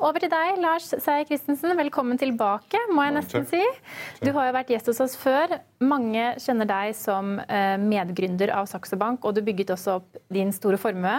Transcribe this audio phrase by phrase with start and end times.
[0.00, 1.74] over til deg, Lars Seier Christensen.
[1.76, 3.60] Velkommen tilbake, må jeg nesten si.
[4.24, 5.58] Du har jo vært gjest hos oss før.
[5.84, 10.52] Mange kjenner deg som eh, medgründer av Saxo Bank, og du bygget også opp din
[10.56, 11.16] store formue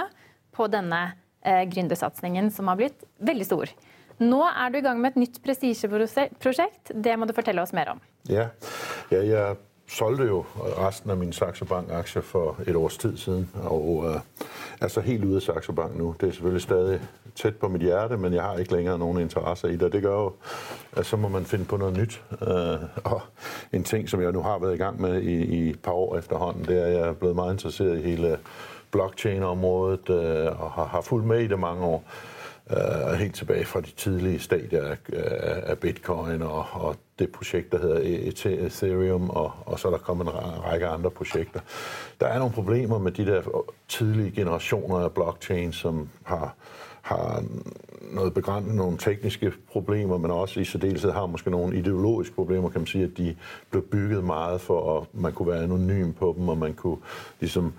[0.56, 1.02] på denne
[1.46, 3.74] eh, gründersatsingen, som har blitt veldig stor.
[4.22, 6.94] Nå er du i gang med et nytt prestisjeprosjekt.
[6.94, 8.02] Det må du fortelle oss mer om.
[8.30, 8.50] Ja,
[9.14, 10.42] ja jeg solgte jo
[10.78, 14.20] resten av mine Saxo Bank-aktier for et års tid siden, og øh,
[14.82, 16.16] er så helt ude af Saxo Bank nu.
[16.22, 17.02] Det er selvfølgelig stadig
[17.36, 19.94] tæt på mit hjerte, men jeg har ikke længere nogen interesse i det.
[19.94, 20.34] Det gør jo,
[20.94, 22.24] at så må man finde på noget nyt.
[22.42, 23.22] Øh, og
[23.74, 26.18] en ting, som jeg nu har været i gang med i, i et par år
[26.18, 28.38] efterhånden, det er, at jeg er blevet meget interesseret i hele
[28.92, 32.04] blockchain-området øh, og har, har fulgt med i det mange år
[32.72, 35.22] øh, helt tilbage fra de tidlige stadier af, øh,
[35.64, 39.92] af Bitcoin og, og det projekt, der hedder e- e- Ethereum, og, og så er
[39.92, 41.60] der kommet en række andre projekter.
[42.20, 43.42] Der er nogle problemer med de der
[43.88, 46.56] tidlige generationer af blockchain, som har,
[47.02, 47.44] har
[48.12, 52.82] noget begrænset, nogle tekniske problemer, men også i særdeleshed har måske nogle ideologiske problemer, kan
[52.82, 53.36] man sige, at de
[53.70, 56.98] blev bygget meget for, at man kunne være anonym på dem, og man kunne
[57.40, 57.74] ligesom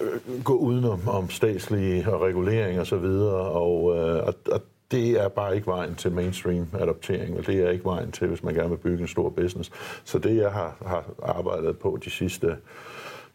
[0.00, 4.60] øh, gå udenom om statslige regulering og så videre, og, øh, og, og
[4.90, 8.42] det er bare ikke vejen til mainstream adoptering, og det er ikke vejen til, hvis
[8.42, 9.70] man gerne vil bygge en stor business.
[10.04, 12.56] Så det, jeg har, har arbejdet på de sidste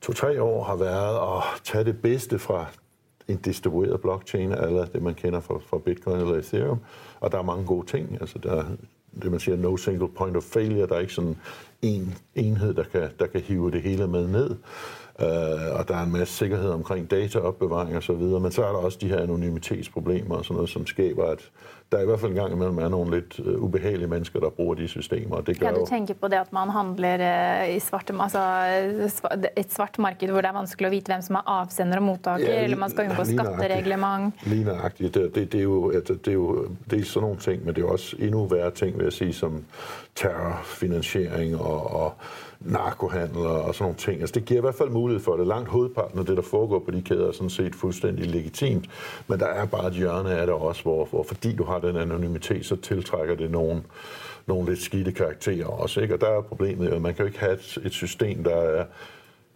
[0.01, 2.65] to-tre år, har været at tage det bedste fra
[3.27, 6.79] en distribueret blockchain, eller det, man kender fra, fra Bitcoin eller Ethereum,
[7.19, 8.17] og der er mange gode ting.
[8.21, 8.63] Altså, der,
[9.21, 11.35] det man siger, no single point of failure, der er ikke sådan
[11.81, 14.55] en enhed, der kan, der kan hive det hele med ned.
[15.19, 18.71] Uh, og der er en masse sikkerhed omkring dataopbevaring og så videre, men så er
[18.71, 21.51] der også de her anonymitetsproblemer og sådan noget, som skaber, at
[21.91, 24.75] der i hvert fald en gang imellem er nogle lidt uh, ubehagelige mennesker, der bruger
[24.75, 25.41] de systemer.
[25.41, 28.43] Det gør ja, du tænker på det, at man handler uh, i svarte, altså
[29.57, 32.37] et svart marked, hvor det er vanskelig at vite, hvem som er afsender og modtager,
[32.37, 34.33] ja, eller man skal undgå skattereglement.
[34.45, 35.13] Lige nøjagtigt.
[35.13, 37.75] Det, det, det, er jo, altså, det er jo det er sådan nogle ting, men
[37.75, 39.65] det er også endnu værre ting, vil jeg sige, som
[40.15, 42.13] terrorfinansiering og, og
[42.59, 44.19] narkohandel og sådan nogle ting.
[44.19, 45.47] Altså, det giver i hvert fald mulighed for det.
[45.47, 48.85] Langt hovedparten af det, der foregår på de kæder, er sådan set fuldstændig legitimt.
[49.27, 51.95] Men der er bare et hjørne af det også, hvor, hvor fordi du har den
[51.95, 53.83] anonymitet, så tiltrækker det nogle,
[54.47, 56.01] nogle lidt skidte karakterer også.
[56.01, 56.13] Ikke?
[56.13, 58.85] Og der er problemet, at man kan jo ikke have et, et system, der er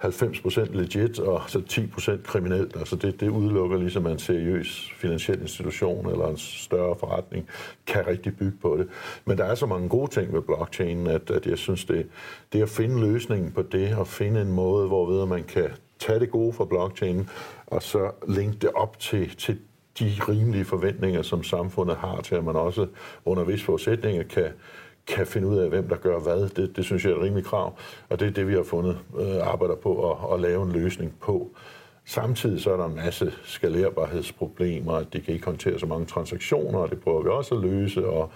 [0.03, 2.75] 90% legit og så 10% kriminelt.
[2.75, 7.47] Altså det, det udelukker ligesom, at en seriøs finansiel institution eller en større forretning
[7.87, 8.87] kan rigtig bygge på det.
[9.25, 12.07] Men der er så mange gode ting ved blockchain, at, at jeg synes, det,
[12.53, 15.69] det at finde løsningen på det, og finde en måde, hvorved man kan
[15.99, 17.29] tage det gode fra blockchain,
[17.67, 19.59] og så linke det op til, til
[19.99, 22.87] de rimelige forventninger, som samfundet har til, at man også
[23.25, 24.47] under visse forudsætninger kan
[25.07, 26.49] kan finde ud af, hvem der gør hvad.
[26.49, 27.77] Det, det synes jeg er et rimeligt krav,
[28.09, 31.13] og det er det, vi har fundet øh, arbejder på at, at lave en løsning
[31.19, 31.51] på.
[32.05, 36.79] Samtidig så er der en masse skalerbarhedsproblemer, at de kan ikke håndtere så mange transaktioner,
[36.79, 38.31] og det prøver vi også at løse, og,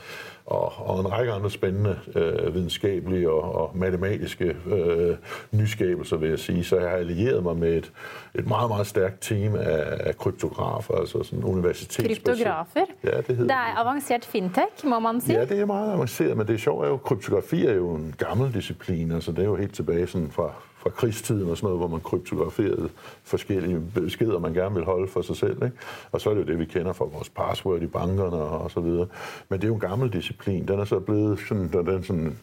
[0.46, 5.16] og, og en række andre spændende øh, videnskabelige og, og matematiske øh,
[5.52, 6.64] nyskabelser, vil jeg sige.
[6.64, 7.92] Så jeg har allieret mig med et,
[8.36, 12.20] et meget, meget stærkt team af, af kryptografer, altså sådan universitets...
[12.26, 12.86] Kryptografer?
[13.04, 15.40] Ja, det hedder Det er avanceret fintech, må man sige.
[15.40, 18.16] Ja, det er meget avanceret, men det er sjovt, at jo, kryptografi er jo en
[18.18, 20.54] gammel disciplin, altså det er jo helt tilbage sådan fra
[20.86, 22.90] fra krigstiden og sådan noget, hvor man kryptograferede
[23.24, 25.64] forskellige beskeder, man gerne vil holde for sig selv.
[25.64, 25.78] Ikke?
[26.12, 28.80] Og så er det jo det, vi kender fra vores password i bankerne og, så
[28.80, 29.08] videre.
[29.50, 30.68] Men det er jo en gammel disciplin.
[30.68, 32.38] Den er så blevet sådan, den er sådan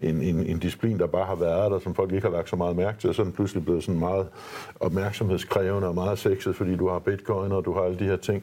[0.00, 2.56] en, en, en disciplin, der bare har været der, som folk ikke har lagt så
[2.56, 4.28] meget mærke til, og så er den pludselig blevet sådan meget
[4.80, 8.42] opmærksomhedskrævende og meget sexet, fordi du har bitcoin og du har alle de her ting.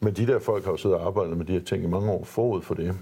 [0.00, 2.10] Men de der folk har jo siddet og arbejdet med de her ting i mange
[2.10, 2.98] år forud for det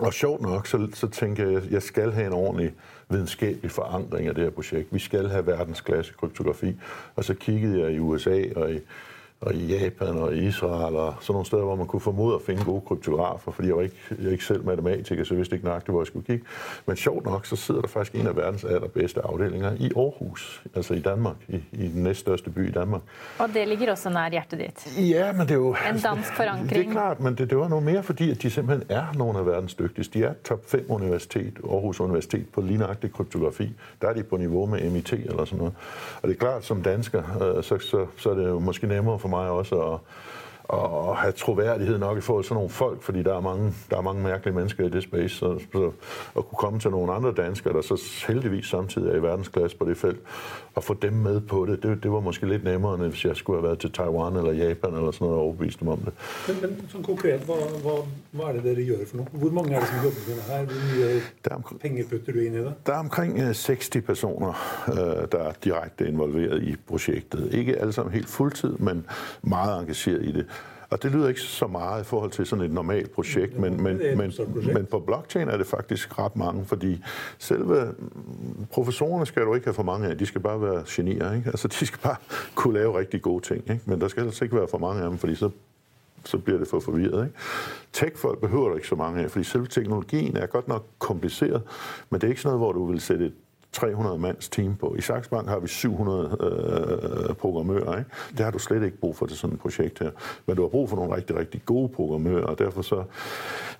[0.00, 2.72] og sjovt nok, så, så tænker jeg, at jeg skal have en ordentlig
[3.08, 4.94] videnskabelig forandring af det her projekt.
[4.94, 6.76] Vi skal have verdensklasse kryptografi.
[7.16, 8.80] Og så kiggede jeg i USA og i
[9.40, 12.42] og i Japan og i Israel og sådan nogle steder, hvor man kunne formode at
[12.42, 15.54] finde gode kryptografer, fordi jeg var ikke, jeg er ikke selv matematiker, så jeg vidste
[15.54, 16.44] ikke nøjagtigt, hvor jeg skulle kigge.
[16.86, 20.94] Men sjovt nok, så sidder der faktisk en af verdens allerbedste afdelinger i Aarhus, altså
[20.94, 23.00] i Danmark, i, i den næststørste by i Danmark.
[23.38, 25.08] Og det ligger også nær hjertet dit?
[25.10, 25.70] Ja, men det er jo...
[25.70, 26.70] En dansk forankring?
[26.76, 29.38] Det er klart, men det, det var noget mere, fordi at de simpelthen er nogle
[29.38, 30.18] af verdens dygtigste.
[30.18, 33.72] De er top 5 universitet, Aarhus Universitet, på lignagtig kryptografi.
[34.02, 35.74] Der er de på niveau med MIT eller sådan noget.
[36.22, 39.18] Og det er klart, som dansker, øh, så, så, så er det jo måske nemmere
[39.28, 39.98] for mig også at,
[40.72, 43.96] at have troværdighed nok i forhold til sådan nogle folk, fordi der er mange, der
[43.96, 45.92] er mange mærkelige mennesker i det space, så, så
[46.36, 49.84] at kunne komme til nogle andre danskere, der så heldigvis samtidig er i verdensklasse på
[49.84, 50.20] det felt,
[50.74, 53.36] og få dem med på det, det, det var måske lidt nemmere, end hvis jeg
[53.36, 56.12] skulle have været til Taiwan eller Japan eller sådan noget og overbevist dem om det.
[56.48, 59.32] Men, men sådan konkret, hvad, hvad, hvad er det, dere gør for noget?
[59.32, 60.64] Hvor mange er det, som jobber med det her?
[60.64, 62.74] Hvor mye der omkring, penge putter du ind i det?
[62.86, 64.52] Der er omkring 60 personer,
[65.32, 67.54] der er direkte involveret i projektet.
[67.54, 69.06] Ikke alle sammen helt fuldtid, men
[69.42, 70.46] meget engageret i det.
[70.90, 74.00] Og det lyder ikke så meget i forhold til sådan et normalt projekt, men, men,
[74.16, 74.32] men,
[74.74, 77.02] men på blockchain er det faktisk ret mange, fordi
[77.38, 77.94] selve
[78.70, 81.46] professorerne skal du ikke have for mange af, de skal bare være genier, ikke?
[81.50, 82.16] Altså de skal bare
[82.54, 83.82] kunne lave rigtig gode ting, ikke?
[83.84, 85.50] men der skal altså ikke være for mange af dem, fordi så
[86.24, 87.26] så bliver det for forvirret.
[87.26, 87.38] Ikke?
[87.92, 91.62] Tech-folk behøver du ikke så mange af, fordi selve teknologien er godt nok kompliceret,
[92.10, 93.32] men det er ikke sådan noget, hvor du vil sætte et
[93.76, 94.94] 300 mands team på.
[94.98, 96.36] I Saxe Bank har vi 700
[97.28, 97.98] øh, programmører.
[97.98, 98.10] Ikke?
[98.30, 100.10] Det har du slet ikke brug for til sådan et projekt her.
[100.46, 103.04] Men du har brug for nogle rigtig, rigtig gode programmører, og derfor så...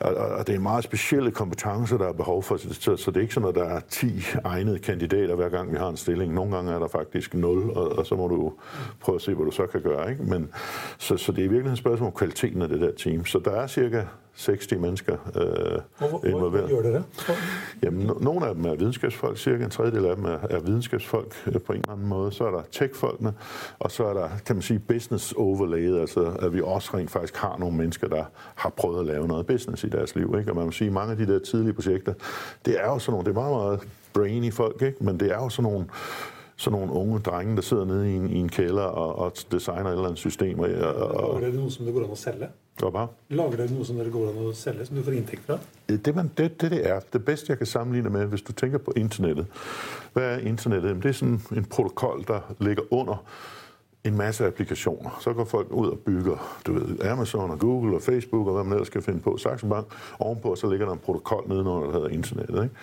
[0.00, 3.20] Og, og det er meget specielle kompetencer, der er behov for, så, så det er
[3.20, 6.34] ikke sådan, at der er 10 egnede kandidater, hver gang vi har en stilling.
[6.34, 8.52] Nogle gange er der faktisk 0, og, og så må du
[9.00, 10.10] prøve at se, hvad du så kan gøre.
[10.10, 10.22] Ikke?
[10.22, 10.50] Men,
[10.98, 13.26] så, så det er i virkeligheden et spørgsmål om kvaliteten af det der team.
[13.26, 14.02] Så der er cirka
[14.36, 16.68] 60 mennesker øh, involveret.
[16.68, 17.34] Hvor gør det det?
[17.82, 21.34] Jamen, no- nogle af dem er videnskabsfolk, cirka en tredjedel af dem er, er videnskabsfolk
[21.46, 22.32] øh, på en eller anden måde.
[22.32, 23.32] Så er der tech-folkene,
[23.78, 27.36] og så er der, kan man sige, business overlay, altså at vi også rent faktisk
[27.36, 28.24] har nogle mennesker, der
[28.54, 30.34] har prøvet at lave noget business i deres liv.
[30.38, 30.50] Ikke?
[30.50, 32.14] Og man må sige, mange af de der tidlige projekter,
[32.66, 33.80] det er jo sådan nogle, det er meget, meget
[34.12, 35.04] brainy folk, ikke?
[35.04, 35.86] men det er jo sådan nogle
[36.56, 39.86] sådan nogle unge drenge, der sidder nede i en, i en kælder og, og designer
[39.86, 40.58] et eller andet system.
[40.58, 42.48] Og, og, Lager det noget, som det går an at sælge?
[42.78, 43.08] Hvad bare?
[43.28, 45.58] Lager det noget, som det går an at sælge, som du får indtægt fra?
[45.88, 48.78] Det, man, det, det, det er det bedste, jeg kan sammenligne med, hvis du tænker
[48.78, 49.46] på internettet.
[50.12, 50.96] Hvad er internettet?
[51.02, 53.24] Det er sådan en protokol, der ligger under
[54.04, 55.18] en masse applikationer.
[55.20, 58.64] Så går folk ud og bygger, du ved, Amazon og Google og Facebook og hvad
[58.64, 59.36] man ellers skal finde på.
[59.36, 59.86] Saxo Bank
[60.18, 62.62] ovenpå, så ligger der en protokol nedenunder, der hedder internettet.
[62.62, 62.74] Ikke?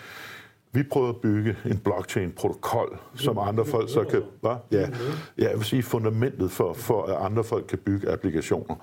[0.74, 4.22] Vi prøver at bygge en blockchain-protokol, som andre folk så kan...
[4.40, 4.54] Hva?
[4.72, 4.80] Ja,
[5.38, 8.74] ja, jeg vil sige fundamentet for, for, at andre folk kan bygge applikationer.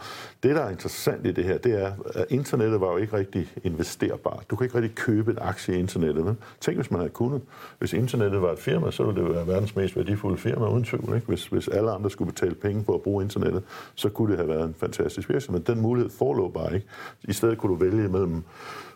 [0.44, 3.48] Det, der er interessant i det her, det er, at internettet var jo ikke rigtig
[3.64, 4.46] investerbart.
[4.50, 6.26] Du kan ikke rigtig købe en aktie i internettet.
[6.26, 7.42] Men tænk, hvis man havde kunnet.
[7.80, 11.16] Hvis internettet var et firma, så ville det være verdens mest værdifulde firma, uden tvivl.
[11.16, 11.28] Ikke?
[11.28, 13.64] Hvis, hvis alle andre skulle betale penge på at bruge internettet,
[13.96, 15.64] så kunne det have været en fantastisk virksomhed.
[15.64, 16.88] Den mulighed forelå bare ikke.
[17.24, 18.44] I stedet kunne du vælge mellem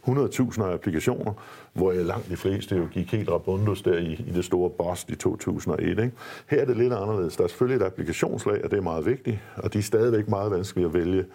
[0.07, 1.34] 100.000 applikationer,
[1.74, 5.16] hvor langt de fleste jo gik helt rabundus der i, i det store boss i
[5.16, 5.90] 2001.
[5.90, 6.12] Ikke?
[6.48, 7.36] Her er det lidt anderledes.
[7.36, 10.52] Der er selvfølgelig et applikationslag, og det er meget vigtigt, og de er stadigvæk meget
[10.52, 11.25] vanskelige at vælge,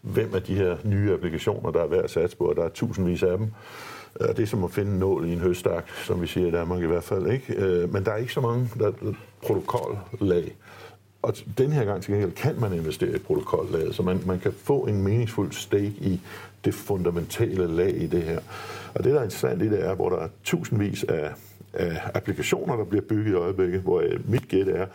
[0.00, 2.68] hvem af de her nye applikationer, der er værd at satse på, og der er
[2.68, 3.50] tusindvis af dem.
[4.14, 6.50] Og det er som at finde en nål i en høstak, som vi siger i
[6.50, 7.26] Danmark i hvert fald.
[7.26, 7.54] Ikke?
[7.54, 9.12] Øh, men der er ikke så mange der, der
[9.42, 10.56] protokollag.
[11.22, 14.52] Og den her gang til gengæld kan man investere i protokollaget, så man, man kan
[14.52, 16.20] få en meningsfuld stake i
[16.64, 18.40] det fundamentale lag i det her.
[18.94, 21.30] Og det, der er interessant i det, er, hvor der er tusindvis af,
[21.72, 24.86] af applikationer, der bliver bygget i øjeblikket, hvor øh, mit gæt er,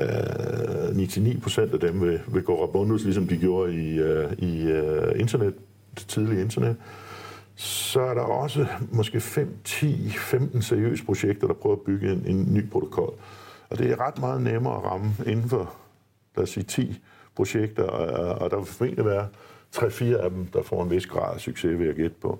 [0.00, 4.32] øh, uh, 9-9 procent af dem vil, vil gå rabundus, ligesom de gjorde i, uh,
[4.38, 5.54] i uh, internet,
[5.98, 6.76] det tidlige internet.
[7.54, 12.24] Så er der også måske 5, 10, 15 seriøse projekter, der prøver at bygge en,
[12.26, 13.14] en ny protokol.
[13.70, 15.74] Og det er ret meget nemmere at ramme inden for,
[16.36, 17.00] lad os sige, 10
[17.36, 19.26] projekter, og, og der vil formentlig være
[19.76, 22.38] 3-4 af dem, der får en vis grad af succes ved at gætte på.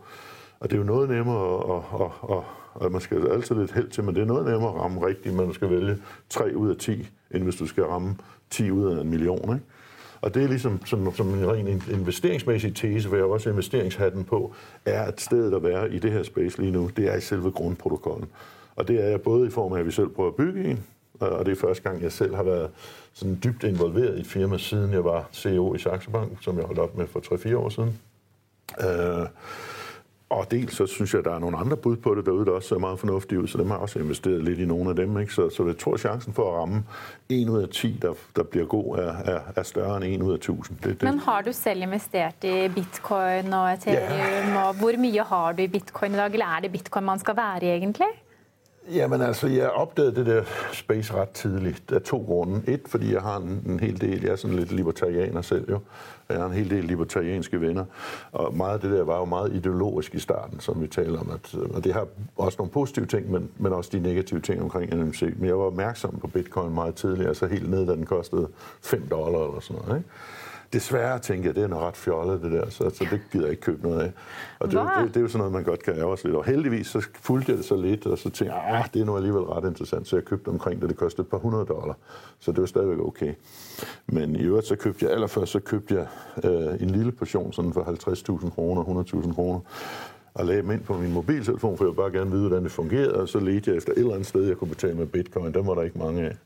[0.60, 3.88] Og det er jo noget nemmere, og, og, og, og man skal altid lidt held
[3.88, 5.98] til, men det er noget nemmere at ramme rigtigt, men du skal vælge
[6.28, 8.16] 3 ud af 10, end hvis du skal ramme
[8.50, 9.54] 10 ud af en million.
[9.54, 9.66] Ikke?
[10.20, 14.54] Og det er ligesom som, som en ren investeringsmæssig tese, hvor jeg også investeringshatten på,
[14.84, 17.50] er at stedet at være i det her space lige nu, det er i selve
[17.50, 18.28] grundprotokollen.
[18.76, 20.84] Og det er jeg både i form af, at vi selv prøver at bygge en,
[21.26, 22.70] og det er første gang, jeg selv har været
[23.12, 26.64] sådan dybt involveret i et firma, siden jeg var CEO i Saxo Bank, som jeg
[26.64, 27.98] holdt op med for 3-4 år siden.
[28.80, 29.26] Øh,
[30.32, 32.52] Og dels så synes jeg, at der er nogle andre bud på det derude, der
[32.52, 35.18] også er meget fornuftige ud, så dem har også investeret lidt i nogle af dem.
[35.20, 35.34] Ikke?
[35.34, 36.84] Så, så jeg tror, at chancen for at ramme
[37.28, 40.30] 1 ud af 10, der, der bliver god, er, er, er større end 1 ud
[40.32, 40.78] af 1000.
[40.78, 41.02] Det, det.
[41.02, 44.64] Men har du selv investeret i bitcoin og ethereum, ja.
[44.64, 47.36] og hvor mye har du i bitcoin i dag, eller er det bitcoin man skal
[47.36, 48.06] være i egentlig?
[48.90, 52.62] Jamen altså, jeg opdagede det der space ret tidligt af to grunde.
[52.66, 55.80] Et, fordi jeg har en, en hel del, jeg er sådan lidt libertarianer selv jo,
[56.28, 57.84] jeg har en hel del libertarianske venner,
[58.32, 61.30] og meget af det der var jo meget ideologisk i starten, som vi taler om,
[61.30, 64.62] at, øh, og det har også nogle positive ting, men, men også de negative ting
[64.62, 65.22] omkring NMC.
[65.36, 68.48] Men jeg var opmærksom på bitcoin meget tidligt, altså helt ned, da den kostede
[68.82, 70.10] 5 dollar eller sådan noget, ikke?
[70.72, 73.50] Desværre tænker jeg, det er noget ret fjollet, det der, så, så det gider jeg
[73.50, 74.12] ikke købe noget af.
[74.58, 76.36] Og det, det, det, er jo sådan noget, man godt kan ærge sig lidt.
[76.36, 79.04] Og heldigvis så fulgte jeg det så lidt, og så tænkte jeg, ah, det er
[79.04, 81.96] nu alligevel ret interessant, så jeg købte omkring det, det kostede et par hundrede dollar.
[82.38, 83.34] Så det var stadigvæk okay.
[84.06, 86.06] Men i øvrigt så købte jeg, allerførst så købte jeg
[86.44, 87.82] øh, en lille portion sådan for
[88.42, 89.60] 50.000 kroner, 100.000 kroner,
[90.34, 92.72] og lagde dem ind på min mobiltelefon, for jeg ville bare gerne vide, hvordan det
[92.72, 95.54] fungerede, og så ledte jeg efter et eller andet sted, jeg kunne betale med bitcoin.
[95.54, 96.36] Dem var der ikke mange af.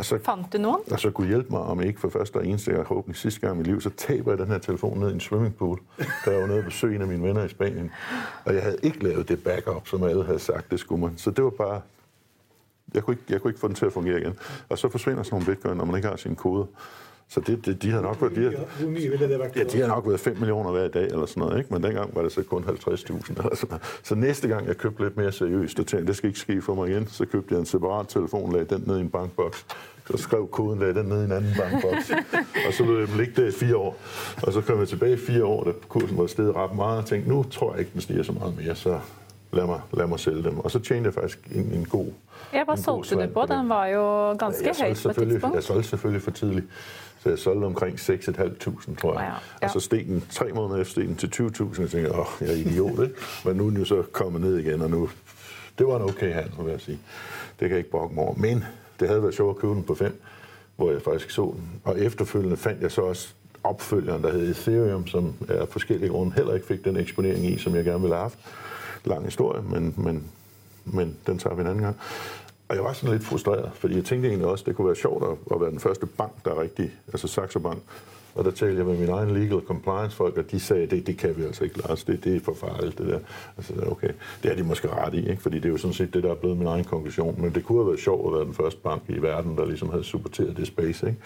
[0.00, 0.82] Og så, Fandt du nogen?
[0.90, 3.54] Og så kunne hjælpe mig, om ikke for første og eneste, jeg håber sidste gang
[3.54, 6.40] i mit liv, så taber jeg den her telefon ned i en swimmingpool, da jeg
[6.40, 7.90] var nede og besøge en af mine venner i Spanien.
[8.44, 11.18] Og jeg havde ikke lavet det backup, som alle havde sagt, det skulle man.
[11.18, 11.80] Så det var bare...
[12.94, 14.38] Jeg kunne, ikke, jeg kunne ikke få den til at fungere igen.
[14.68, 16.66] Og så forsvinder sådan nogle bitcoin, når man ikke har sin kode.
[17.30, 18.50] Så det, det, de har nok været, de har,
[19.56, 21.72] ja, de har nok været 5 millioner hver dag eller sådan noget, ikke?
[21.72, 23.78] men dengang var det så kun 50.000.
[24.02, 26.74] Så næste gang jeg købte lidt mere seriøst og tænkte, det skal ikke ske for
[26.74, 29.66] mig igen, så købte jeg en separat telefon, lagde den ned i en bankboks,
[30.10, 32.10] så skrev koden, lagde den ned i en anden bankboks,
[32.66, 33.96] og så løb jeg ligge der i fire år.
[34.42, 37.06] Og så kom jeg tilbage i fire år, da kursen var steget ret meget, og
[37.06, 38.98] tænkte, nu tror jeg ikke, den stiger så meget mere, så
[39.52, 40.58] lad mig, lad mig sælge dem.
[40.58, 42.06] Og så tjente jeg faktisk en, en god
[42.52, 43.46] Ja, hvad solgte du på?
[43.48, 45.54] Den var jo ganske høj på tidspunkt.
[45.54, 46.66] Jeg solgte selvfølgelig for tidligt.
[47.22, 49.34] Så jeg solgte omkring 6.500, tror jeg.
[49.62, 49.66] Ja.
[49.66, 52.48] Og så steg den tre måneder efter steg den til 20.000, og tænkte, åh, jeg
[52.48, 53.14] er idiot, ikke?
[53.44, 55.10] Men nu er den jo så kommet ned igen, og nu,
[55.78, 56.98] det var en okay handel, vil jeg sige.
[57.60, 58.34] Det kan jeg ikke brokke mig over.
[58.34, 58.64] Men
[59.00, 60.22] det havde været sjovt at købe den på 5,
[60.76, 61.80] hvor jeg faktisk så den.
[61.84, 63.28] Og efterfølgende fandt jeg så også
[63.64, 67.74] opfølgeren, der hed Ethereum, som af forskellige grunde heller ikke fik den eksponering i, som
[67.74, 68.38] jeg gerne ville have haft.
[69.04, 70.24] Lang historie, men, men,
[70.84, 71.96] men den tager vi en anden gang.
[72.70, 74.96] Og jeg var sådan lidt frustreret, fordi jeg tænkte egentlig også, at det kunne være
[74.96, 77.78] sjovt at, være den første bank, der er rigtig, altså Saxo Bank.
[78.34, 81.06] Og der talte jeg med min egen legal compliance folk, og de sagde, at det,
[81.06, 82.04] det kan vi altså ikke, Lars.
[82.04, 83.18] Det, det er for farligt, det der.
[83.56, 84.08] Altså, okay,
[84.42, 85.42] det er de måske ret i, ikke?
[85.42, 87.42] fordi det er jo sådan set det, der er blevet min egen konklusion.
[87.42, 89.90] Men det kunne have været sjovt at være den første bank i verden, der ligesom
[89.90, 91.06] havde supporteret det space.
[91.06, 91.18] Ikke?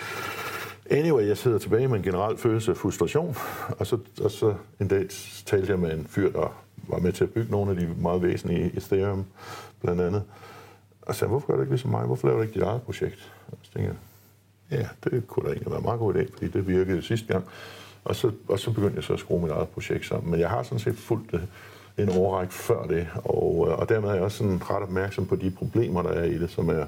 [0.90, 3.36] Anyway, jeg sidder tilbage med en generel følelse af frustration,
[3.78, 5.06] og så, og så en dag
[5.46, 6.54] talte jeg med en fyr, der
[6.88, 9.24] var med til at bygge nogle af de meget væsentlige Ethereum,
[9.80, 10.22] blandt andet.
[11.06, 12.06] Og sagde, hvorfor gør du ikke ligesom mig?
[12.06, 13.32] Hvorfor laver du ikke dit eget projekt?
[13.52, 13.96] Og så tænkte
[14.70, 17.26] jeg, ja, det kunne da egentlig være en meget god idé, fordi det virkede sidste
[17.26, 17.44] gang.
[18.04, 20.30] Og så, og så begyndte jeg så at skrue mit eget projekt sammen.
[20.30, 21.48] Men jeg har sådan set fulgt det
[21.98, 25.36] en overræk før det, og, øh, og dermed er jeg også sådan ret opmærksom på
[25.36, 26.86] de problemer, der er i det, som er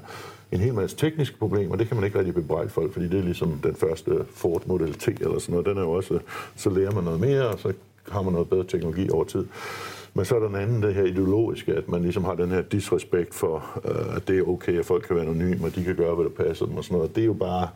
[0.51, 3.23] en hel masse tekniske problemer, det kan man ikke rigtig bebrejde folk, fordi det er
[3.23, 6.19] ligesom den første Ford Model T eller sådan noget, den er jo også,
[6.55, 7.73] så lærer man noget mere, og så
[8.11, 9.45] har man noget bedre teknologi over tid.
[10.17, 12.61] Men så er der den anden, det her ideologiske, at man ligesom har den her
[12.61, 15.95] disrespekt for, øh, at det er okay, at folk kan være anonyme, og de kan
[15.95, 17.15] gøre, hvad der passer dem og sådan noget.
[17.15, 17.69] Det er jo bare,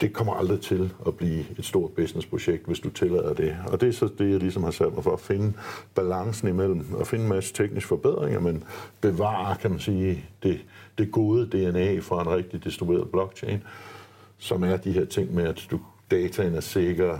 [0.00, 3.56] det kommer aldrig til at blive et stort businessprojekt, hvis du tillader det.
[3.66, 5.52] Og det er så det, jeg ligesom har sat mig for at finde
[5.94, 8.64] balancen imellem, at finde en masse tekniske forbedringer, men
[9.00, 10.60] bevare, kan man sige, det,
[10.98, 13.62] det gode DNA fra en rigtig distribueret blockchain,
[14.38, 15.80] som er de her ting med, at du,
[16.10, 17.18] dataen er sikker.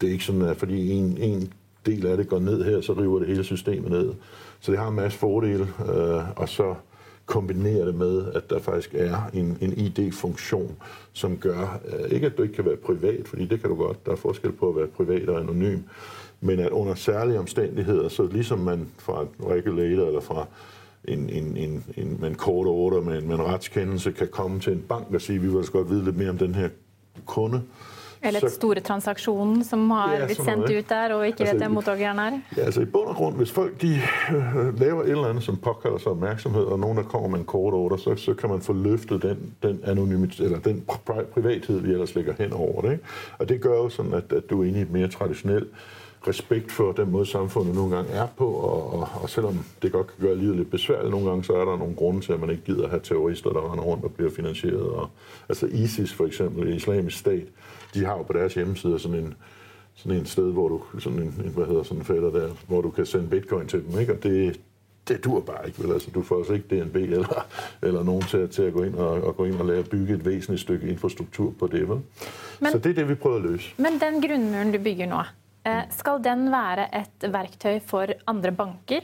[0.00, 1.52] Det er ikke sådan, at fordi en, en
[1.86, 4.14] del af det går ned her, så river det hele systemet ned.
[4.60, 6.74] Så det har en masse fordele, øh, og så
[7.26, 10.76] kombinere det med, at der faktisk er en, en ID-funktion,
[11.12, 14.06] som gør, øh, ikke at du ikke kan være privat, fordi det kan du godt,
[14.06, 15.78] der er forskel på at være privat og anonym,
[16.40, 20.46] men at under særlige omstændigheder, så ligesom man fra en regulator eller fra
[21.04, 24.60] en, en, en, en, med en kort order, med en, med en retskendelse, kan komme
[24.60, 26.68] til en bank og sige, vi vil altså godt vide lidt mere om den her
[27.26, 27.62] kunde,
[28.24, 31.70] eller et store som har ja, blitt sendt ut der, og ikke altså, vet hvem
[31.70, 32.40] mottakeren er?
[32.56, 34.00] Ja, altså i bund og grund, hvis folk de
[34.36, 37.44] øh, laver et eller andet, som påkalder sig opmærksomhed, og nogen, der kommer med en
[37.44, 40.84] kort order, så, så kan man få løftet den, den anonymitet, eller den
[41.34, 42.92] privathed, vi ellers lægger hen over det.
[42.92, 43.04] Ikke?
[43.38, 45.68] Og det gør jo sådan, at, at du er inde i et mere traditionelt
[46.28, 50.06] respekt for den måde, samfundet nogle gange er på, og, og, og selvom det godt
[50.06, 52.50] kan gøre livet lidt besværligt nogle gange, så er der nogle grunde til, at man
[52.50, 54.86] ikke gider at have terrorister, der render rundt og bliver finansieret.
[54.86, 55.08] Og,
[55.48, 57.46] altså ISIS for eksempel, Islamisk Stat,
[57.94, 59.34] de har jo på deres hjemmeside sådan en,
[59.94, 62.80] sådan en sted, hvor du, sådan en, en hvad hedder sådan en fælder der, hvor
[62.80, 64.12] du kan sende bitcoin til dem, ikke?
[64.12, 64.60] Og det,
[65.08, 65.92] det dur bare ikke, vel?
[65.92, 67.46] Altså, du får altså ikke DNB eller,
[67.82, 70.26] eller nogen til, til at gå ind og, og gå ind og lade bygge et
[70.26, 71.98] væsentligt stykke infrastruktur på det, vel?
[72.60, 73.70] Men, Så det er det, vi prøver at løse.
[73.76, 75.16] Men den grundmuren, du bygger nu,
[75.90, 79.00] skal den være et verktøy for andre banker?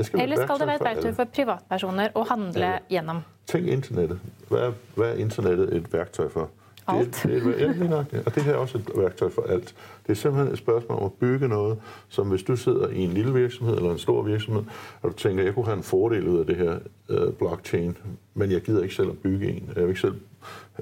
[0.00, 2.78] Skal eller skal det være et verktøy for privatpersoner å handle ja.
[2.88, 3.24] gjennom?
[3.48, 4.20] Tænk internettet.
[4.48, 6.50] Hvad er, hvad er internettet et værktøj for?
[6.88, 7.20] Alt.
[7.22, 8.06] Det, det, ja, nok.
[8.26, 9.74] Og det her er også et værktøj for alt.
[10.06, 13.12] Det er simpelthen et spørgsmål om at bygge noget, som hvis du sidder i en
[13.12, 14.62] lille virksomhed eller en stor virksomhed,
[15.02, 17.96] og du tænker, jeg kunne have en fordel ud af det her uh, blockchain,
[18.34, 19.70] men jeg gider ikke selv at bygge en.
[19.76, 20.14] Jeg vil ikke selv,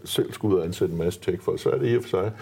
[0.04, 2.08] selv skulle ud og ansætte en masse tech for, så er det i og for
[2.08, 2.32] sig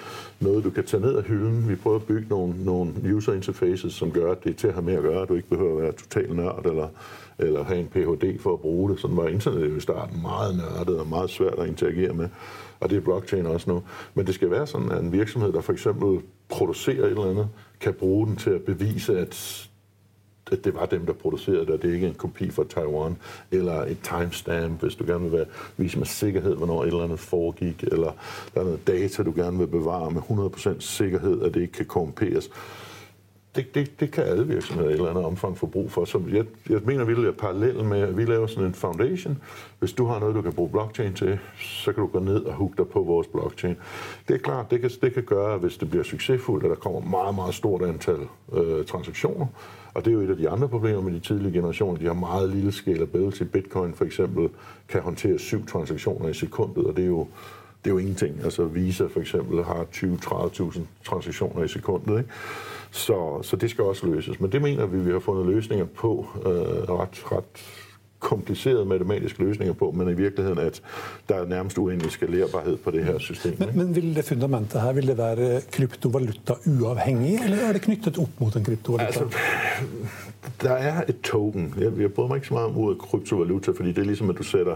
[0.41, 1.69] noget, du kan tage ned af hylden.
[1.69, 4.75] Vi prøver at bygge nogle, nogle user interfaces, som gør, at det er til at
[4.75, 6.89] have med at gøre, at du ikke behøver at være total nørd eller
[7.39, 8.41] eller have en Ph.D.
[8.41, 9.01] for at bruge det.
[9.01, 12.29] Sådan var internettet jo i starten meget nørdet og meget svært at interagere med
[12.85, 13.83] og det er blockchain også nu.
[14.15, 17.49] Men det skal være sådan, at en virksomhed, der for eksempel producerer et eller andet,
[17.81, 19.69] kan bruge den til at bevise, at
[20.53, 23.17] at det var dem, der producerede det, og det er ikke en kopi fra Taiwan,
[23.51, 25.47] eller et timestamp, hvis du gerne vil være,
[25.77, 28.13] vise med sikkerhed, hvornår et eller andet foregik, eller
[28.55, 31.87] der er noget data, du gerne vil bevare med 100% sikkerhed, at det ikke kan
[31.87, 32.51] korrumperes
[33.57, 36.05] det, det, det kan alle virksomheder i et eller andet omfang få brug for.
[36.05, 39.39] Så jeg, jeg mener, vi er parallelt med, at vi laver sådan en foundation.
[39.79, 42.55] Hvis du har noget, du kan bruge blockchain til, så kan du gå ned og
[42.55, 43.77] hugge dig på vores blockchain.
[44.29, 47.01] Det er klart, det kan, det kan gøre, hvis det bliver succesfuldt, at der kommer
[47.01, 48.19] meget, meget stort antal
[48.53, 49.47] øh, transaktioner.
[49.95, 51.99] Og det er jo et af de andre problemer med de tidlige generationer.
[51.99, 53.43] De har meget lille scalability.
[53.43, 54.49] Bitcoin for eksempel
[54.89, 57.27] kan håndtere syv transaktioner i sekundet, og det er jo
[57.85, 58.41] det er jo ingenting.
[58.45, 62.19] Altså Visa for eksempel har 20-30.000 transaktioner i sekundet.
[62.19, 62.31] Ikke?
[62.91, 64.41] Så, så det skal også løses.
[64.41, 66.51] Men det mener vi, vi har fundet løsninger på, øh,
[66.91, 67.45] ret, ret
[68.25, 70.83] komplicerede matematiske løsninger på, men i virkeligheden at
[71.29, 73.57] der er nærmest uendelig skalerbarhed på det her system.
[73.59, 78.19] Men, men vil det fundamentet her vil det være kryptovaluta uafhængig, eller er det knyttet
[78.19, 79.07] op mod en kryptovaluta?
[79.07, 79.39] Altså,
[80.63, 81.75] der er et token.
[81.79, 84.39] Jeg, jeg bryder mig ikke så meget om ordet kryptovaluta, fordi det er ligesom, at
[84.39, 84.75] du sætter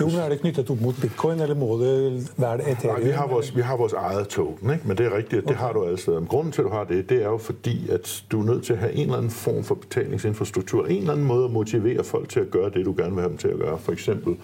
[0.00, 2.98] jo, men er det knyttet op mod bitcoin, eller må det være Ethereum?
[2.98, 4.88] Nej, vi har vores, vi har vores eget token, ikke?
[4.88, 6.24] men det er rigtigt, at det har du altså.
[6.28, 8.72] Grunden til, at du har det, det er jo fordi, at du er nødt til
[8.72, 12.28] at have en eller anden form for betalingsinfrastruktur, en eller anden måde at motivere folk
[12.28, 13.78] til at gøre det, du gerne vil have dem til at gøre.
[13.78, 14.36] For eksempel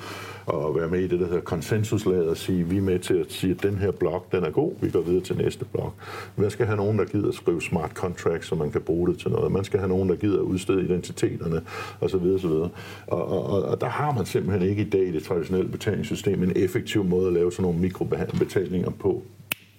[0.49, 3.33] at være med i det, der hedder konsensuslaget og sige, vi er med til at
[3.33, 5.95] sige, at den her blok, den er god, vi går videre til næste blok.
[6.37, 9.19] Man skal have nogen, der gider at skrive smart contracts, så man kan bruge det
[9.19, 9.53] til noget.
[9.53, 11.63] Man skal have nogen, der gider at udstede identiteterne,
[12.01, 12.15] osv.
[12.15, 12.51] osv.
[12.51, 12.71] Og,
[13.07, 17.05] og, og, og der har man simpelthen ikke i dag det traditionelle betalingssystem en effektiv
[17.05, 19.23] måde at lave sådan nogle mikrobetalinger på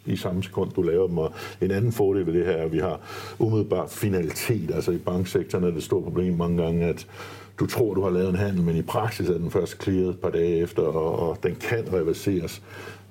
[0.05, 1.17] i samme sekund, du laver dem.
[1.17, 2.99] Og en anden fordel ved det her er, at vi har
[3.39, 4.71] umiddelbart finalitet.
[4.71, 7.07] Altså i banksektoren er det et stort problem mange gange, at
[7.59, 10.19] du tror, du har lavet en handel, men i praksis er den først clearet et
[10.19, 12.61] par dage efter, og, og den kan reverseres,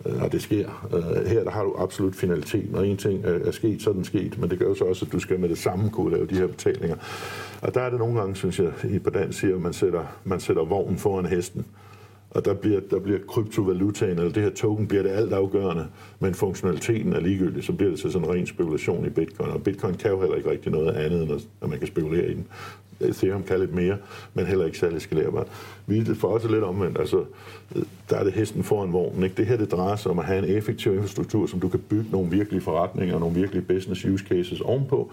[0.06, 0.88] øh, og det sker.
[0.94, 2.72] Øh, her der har du absolut finalitet.
[2.72, 4.84] Når en ting er, er sket, så er den sket, men det gør jo så
[4.84, 6.96] også, at du skal med det samme kunne lave de her betalinger.
[7.62, 10.04] Og der er det nogle gange, synes jeg, i på dansk siger, at man sætter,
[10.24, 11.66] man sætter vognen foran hesten
[12.34, 15.86] og der bliver, der bliver kryptovalutaen, eller det her token, bliver det alt afgørende,
[16.20, 19.50] men funktionaliteten er ligegyldig, så bliver det til sådan en ren spekulation i bitcoin.
[19.50, 22.34] Og bitcoin kan jo heller ikke rigtig noget andet, end at man kan spekulere i
[22.34, 22.46] den.
[23.08, 23.96] Ethereum kan lidt mere,
[24.34, 25.46] men heller ikke særlig skalerbart.
[25.86, 26.98] Vi er for os lidt omvendt.
[26.98, 27.24] Altså,
[28.10, 29.22] der er det hesten foran vognen.
[29.22, 29.36] Ikke?
[29.36, 32.10] Det her det drejer sig om at have en effektiv infrastruktur, som du kan bygge
[32.10, 35.10] nogle virkelige forretninger og nogle virkelige business use cases ovenpå.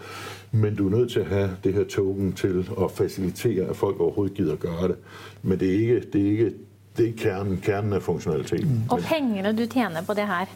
[0.52, 4.00] Men du er nødt til at have det her token til at facilitere, at folk
[4.00, 4.96] overhovedet gider at gøre det.
[5.42, 6.52] Men det er ikke, det er ikke
[6.96, 8.68] det er kernen, kernen af funktionaliteten.
[8.68, 8.90] Mm.
[8.90, 10.46] Og pengene du tjener på det her?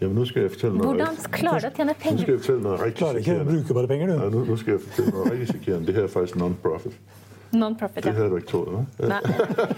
[0.00, 2.16] Jamen, nu skal jeg fortælle noget Hvordan klarer du at tjene penge?
[2.16, 4.22] Nu skal jeg fortælle noget rigtig Klarer ikke at bruge bare penge, du?
[4.22, 5.86] Ja, nu, nu skal jeg fortælle noget rigtig sikkert.
[5.86, 6.92] Det her er faktisk non-profit.
[7.52, 8.10] Non-profit, ja.
[8.10, 9.06] Det havde du ikke troet, hva'?
[9.06, 9.20] Nej.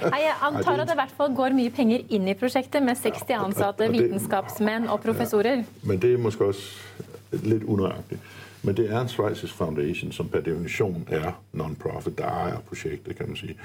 [0.03, 2.97] Nei, jeg antar at det i hvert fall går mye penger inn i projektet med
[2.97, 5.57] 60 ansatte, vitenskapsmænd og professorer.
[5.57, 6.63] Ja, men det er måske også
[7.33, 8.21] lidt unøjagtigt.
[8.63, 13.27] Men det er en Schweizers Foundation, som per definition er non-profit, der ejer projektet, kan
[13.27, 13.57] man sige.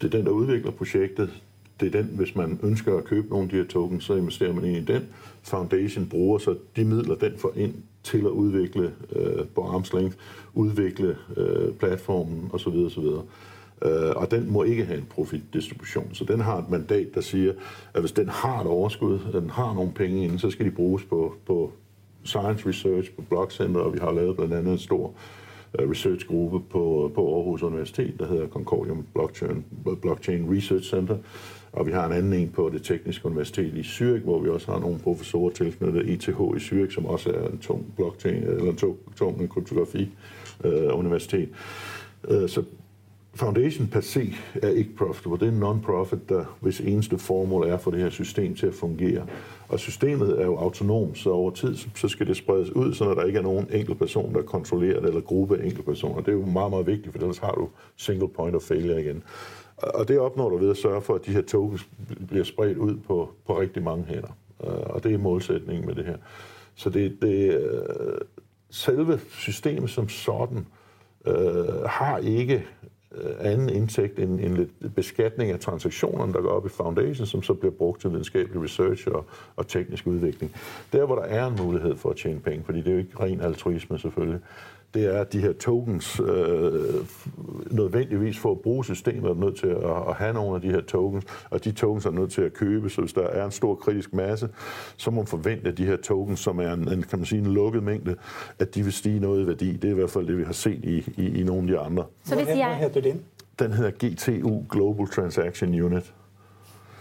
[0.00, 1.30] Det er den, der udvikler projektet
[1.80, 4.52] det er den, hvis man ønsker at købe nogle af de her tokens, så investerer
[4.52, 5.02] man ind i den.
[5.42, 10.16] Foundation bruger så de midler, den får ind til at udvikle øh, på length
[10.54, 12.68] udvikle øh, platformen osv.
[12.68, 13.04] osv.
[13.84, 16.10] Øh, og den må ikke have en profitdistribution.
[16.12, 17.52] Så den har et mandat, der siger,
[17.94, 20.70] at hvis den har et overskud, at den har nogle penge inde, så skal de
[20.70, 21.72] bruges på, på
[22.24, 25.14] science research, på blockcenter, og vi har lavet blandt andet en stor
[25.78, 29.64] øh, researchgruppe på, på Aarhus Universitet, der hedder Concordium Blockchain,
[30.02, 31.16] Blockchain Research Center.
[31.72, 34.72] Og vi har en anden en på det tekniske universitet i Zürich, hvor vi også
[34.72, 38.76] har nogle professorer tilknyttet ITH i Zürich, som også er en tung blockchain, eller en
[38.76, 40.10] tung, tung kryptografi
[40.64, 41.48] øh, universitet.
[42.28, 42.62] Øh, så
[43.34, 45.38] Foundation per se er ikke profitable.
[45.38, 48.74] Det er en non-profit, der hvis eneste formål er for det her system til at
[48.74, 49.26] fungere.
[49.68, 53.24] Og systemet er jo autonom, så over tid så skal det spredes ud, så der
[53.24, 56.20] ikke er nogen enkelt person, der kontrollerer det, eller gruppe af enkelte personer.
[56.20, 59.22] Det er jo meget, meget vigtigt, for ellers har du single point of failure igen.
[59.82, 61.88] Og det opnår du ved at sørge for, at de her tokens
[62.28, 64.36] bliver spredt ud på, på rigtig mange hænder.
[64.64, 66.16] Øh, og det er målsætningen med det her.
[66.74, 68.18] Så det, det, øh,
[68.70, 70.66] selve systemet som sådan
[71.26, 72.66] øh, har ikke
[73.14, 77.42] øh, anden indtægt end, end lidt beskatning af transaktionerne, der går op i foundation, som
[77.42, 79.24] så bliver brugt til videnskabelig research og,
[79.56, 80.54] og teknisk udvikling.
[80.92, 83.20] Der, hvor der er en mulighed for at tjene penge, fordi det er jo ikke
[83.20, 84.40] ren altruisme selvfølgelig,
[84.94, 87.06] det er, at de her tokens øh,
[87.70, 90.80] nødvendigvis for at bruge systemet er nødt til at, at have nogle af de her
[90.80, 93.74] tokens, og de tokens er nødt til at købe, så hvis der er en stor
[93.74, 94.48] kritisk masse,
[94.96, 97.38] så må man forvente, at de her tokens, som er en, en kan man sige,
[97.38, 98.16] en lukket mængde,
[98.58, 99.72] at de vil stige noget i værdi.
[99.72, 101.78] Det er i hvert fald det, vi har set i, i, i nogle af de
[101.78, 102.04] andre.
[102.24, 102.76] Så hvis jeg...
[102.78, 103.22] Hvad hedder den?
[103.58, 106.14] Den hedder GTU, Global Transaction Unit.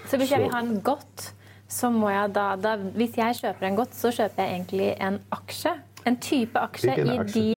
[0.06, 1.36] Så hvis jeg vil have en godt,
[1.68, 5.20] så må jeg da, da hvis jeg køber en godt, så køber jeg egentlig en
[5.32, 5.72] aktie,
[6.08, 7.54] en type aktie i de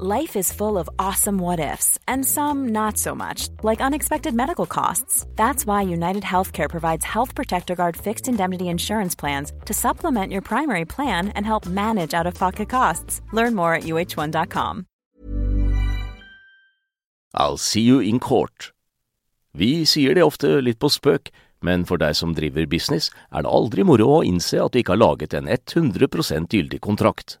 [0.00, 4.64] Life is full of awesome what ifs, and some not so much, like unexpected medical
[4.64, 5.26] costs.
[5.34, 10.40] That's why United Healthcare provides Health Protector Guard fixed indemnity insurance plans to supplement your
[10.40, 13.22] primary plan and help manage out of pocket costs.
[13.32, 14.86] Learn more at uh1.com.
[17.34, 18.72] I'll see you in court.
[19.52, 23.84] Vi sier det ofte litt på spøk, men for deg som driver business, er det
[23.84, 27.40] moro å innse at du ikke har laget en 100 gyldig kontrakt.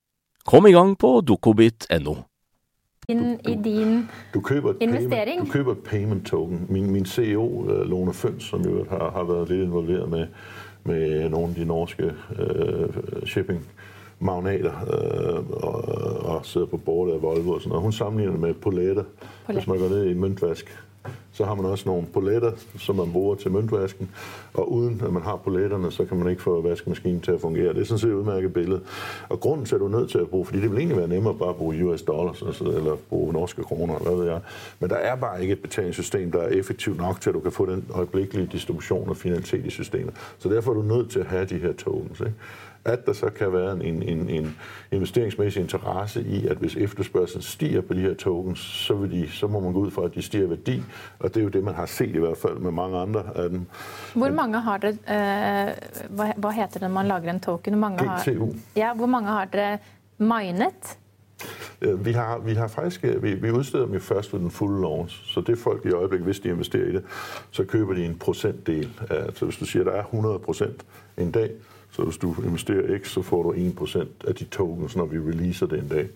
[0.45, 2.15] Kom i gang på dokobit.no.
[3.09, 5.11] In, I din du køber investering?
[5.11, 6.65] Payment, du køber et payment token.
[6.69, 10.27] Min, min CEO, uh, Lone Føns, som jo har, har været lidt involveret med,
[10.83, 13.67] med nogle af de norske uh, shipping
[14.21, 15.83] magnater øh, og,
[16.35, 17.83] og sidder på bordet af Volvo og sådan noget.
[17.83, 19.03] Hun sammenligner med poletter,
[19.47, 20.83] Hvis man går ned i en møntvask,
[21.33, 24.09] så har man også nogle poletter, som man bruger til møntvasken,
[24.53, 27.73] og uden at man har poletterne, så kan man ikke få vaskemaskinen til at fungere.
[27.73, 28.81] Det er sådan set et udmærket billede.
[29.29, 31.07] Og grunden til, at du er nødt til at bruge, fordi det vil egentlig være
[31.07, 34.39] nemmere bare at bruge US dollars, altså, eller bruge norske kroner, hvad ved jeg.
[34.79, 37.51] Men der er bare ikke et betalingssystem, der er effektivt nok til, at du kan
[37.51, 40.13] få den øjeblikkelige distribution og finansielle i systemet.
[40.37, 42.19] Så derfor er du nødt til at have de her tokens.
[42.19, 42.33] Ikke?
[42.85, 44.57] At der så kan være en, en, en
[44.91, 49.47] investeringsmæssig interesse i, at hvis efterspørgselen stiger på de her tokens, så, vil de, så
[49.47, 50.83] må man gå ud fra, at de stiger værdi,
[51.19, 53.49] og det er jo det, man har set i hvert fald med mange andre af
[53.49, 53.65] dem.
[54.15, 57.79] Hvor mange har det, øh, hvad, hvad heter det, når man lager en token?
[57.79, 58.45] Mange GTU.
[58.45, 59.79] Har, ja, hvor mange har det
[60.17, 60.97] minet?
[61.97, 65.33] Vi har, vi har faktisk, vi, vi udsteder dem jo først ved den fulde launch,
[65.33, 67.03] så det folk i øjeblikket, hvis de investerer i det,
[67.51, 68.89] så køber de en procentdel.
[69.09, 70.85] Altså hvis du siger, at der er 100 procent
[71.17, 71.51] en dag,
[71.91, 75.65] så hvis du investerer X, så får du 1% af de tokens, når vi releaser
[75.65, 76.09] det en dag.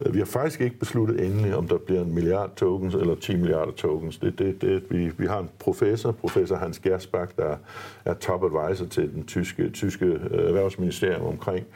[0.00, 3.36] Øh, vi har faktisk ikke besluttet endelig, om der bliver en milliard tokens eller 10
[3.36, 4.18] milliarder tokens.
[4.18, 7.56] Det, det, det, vi, vi har en professor, professor Hans Gersbach, der
[8.04, 11.66] er top advisor til den tyske, tyske øh, erhvervsministerium omkring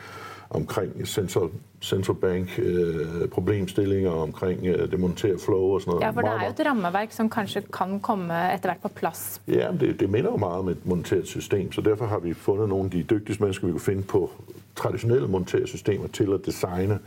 [0.51, 1.49] omkring central,
[1.83, 6.05] central bank øh, problemstillinger, omkring øh, det monetære flow og sådan noget.
[6.05, 9.43] Ja, for det er jo et rammeværk, som kanskje kan komme etter hvert på plads.
[9.49, 12.69] Ja, det, det minder jo meget om et monetært system, så derfor har vi fundet
[12.69, 14.31] nogle af de dygtigste mennesker, vi kunne finde på
[14.77, 16.99] traditionelle monetære systemer til at designe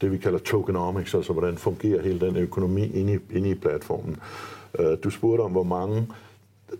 [0.00, 4.16] det, vi kalder tokenomics, altså hvordan fungerer hele den økonomi inde i, inde i platformen.
[4.78, 6.06] Øh, du spurgte om, hvor mange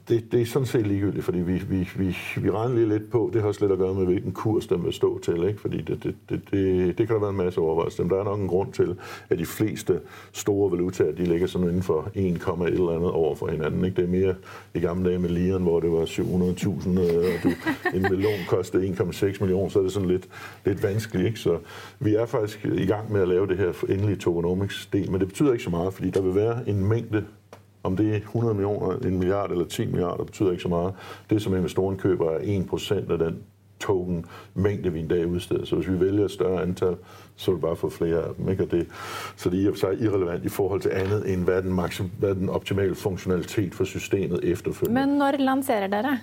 [0.09, 3.31] det, det er sådan set ligegyldigt, fordi vi, vi, vi, vi regner lige lidt på,
[3.33, 5.61] det har også lidt at gøre med, hvilken kurs den vil stå til, ikke?
[5.61, 8.03] fordi det, det, det, det, det kan der være en masse overvejelser.
[8.03, 8.97] Men der er nok en grund til,
[9.31, 10.01] at de fleste
[10.33, 13.85] store valutaer, de ligger sådan inden for 1, et eller andet over for hinanden.
[13.85, 13.97] Ikke?
[13.97, 14.35] Det er mere
[14.75, 17.51] i gamle dage med liren, hvor det var 700.000, øh, og du,
[17.95, 20.29] en million kostede 1,6 millioner, så er det sådan lidt,
[20.65, 21.27] lidt vanskeligt.
[21.27, 21.39] Ikke?
[21.39, 21.59] Så
[21.99, 25.53] vi er faktisk i gang med at lave det her endelige tokenomics-del, men det betyder
[25.53, 27.25] ikke så meget, fordi der vil være en mængde
[27.87, 30.95] om det er 100 millioner, en milliard eller 10 milliarder, betyder ikke så meget.
[31.31, 33.39] Det, som investoren køber, er 1% af den
[33.81, 35.65] token mængde, vi en dag udsteder.
[35.65, 36.97] Så hvis vi vælger et større antal,
[37.37, 38.49] så vil vi bare få flere af dem.
[38.49, 38.63] Ikke?
[38.63, 38.87] Og det,
[39.37, 42.49] så det er så irrelevant i forhold til andet, end hvad den, maksim, hvad den
[42.49, 45.07] optimale funktionalitet for systemet efterfølgende.
[45.07, 46.19] Men når lancerer dere?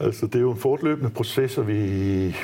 [0.00, 1.74] Altså, det er jo en fortløbende proces, og vi,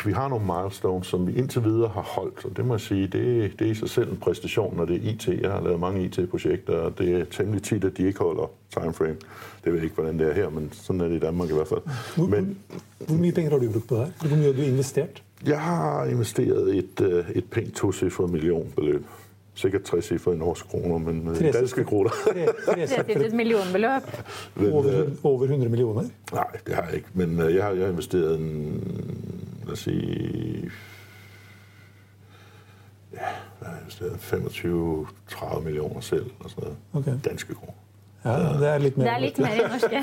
[0.05, 3.03] vi har nogle milestones, som vi indtil videre har holdt, og det må jeg sige,
[3.03, 5.29] det, det er i sig selv en præstation, når det er IT.
[5.43, 9.17] Jeg har lavet mange IT-projekter, og det er temmelig tit, at de ikke holder timeframe.
[9.65, 11.53] Det ved jeg ikke, hvordan det er her, men sådan er det i Danmark i
[11.53, 11.81] hvert fald.
[12.17, 12.59] Hvor, men,
[13.07, 14.29] hvor mye penge har du brugt på det her?
[14.29, 15.23] Hvor mye har du investeret?
[15.47, 19.05] Jeg har investeret et, øh, et pænt tocifret millionbeløb
[19.59, 22.11] sikkert 60 cifre i norske kroner, men i danske kroner.
[23.27, 24.03] et millionbeløb.
[24.73, 26.05] over, over 100 millioner?
[26.33, 27.09] Nej, det har jeg ikke.
[27.15, 28.83] Men jeg har, jeg har investeret en,
[29.65, 30.71] lad os sige,
[33.13, 33.27] ja,
[33.61, 34.13] jeg har investeret
[35.31, 36.77] 25-30 millioner selv, og sådan noget.
[36.93, 37.31] Okay.
[37.31, 37.73] Danske kroner.
[38.25, 40.01] Ja, det er litt mer, det er litt mer i norske.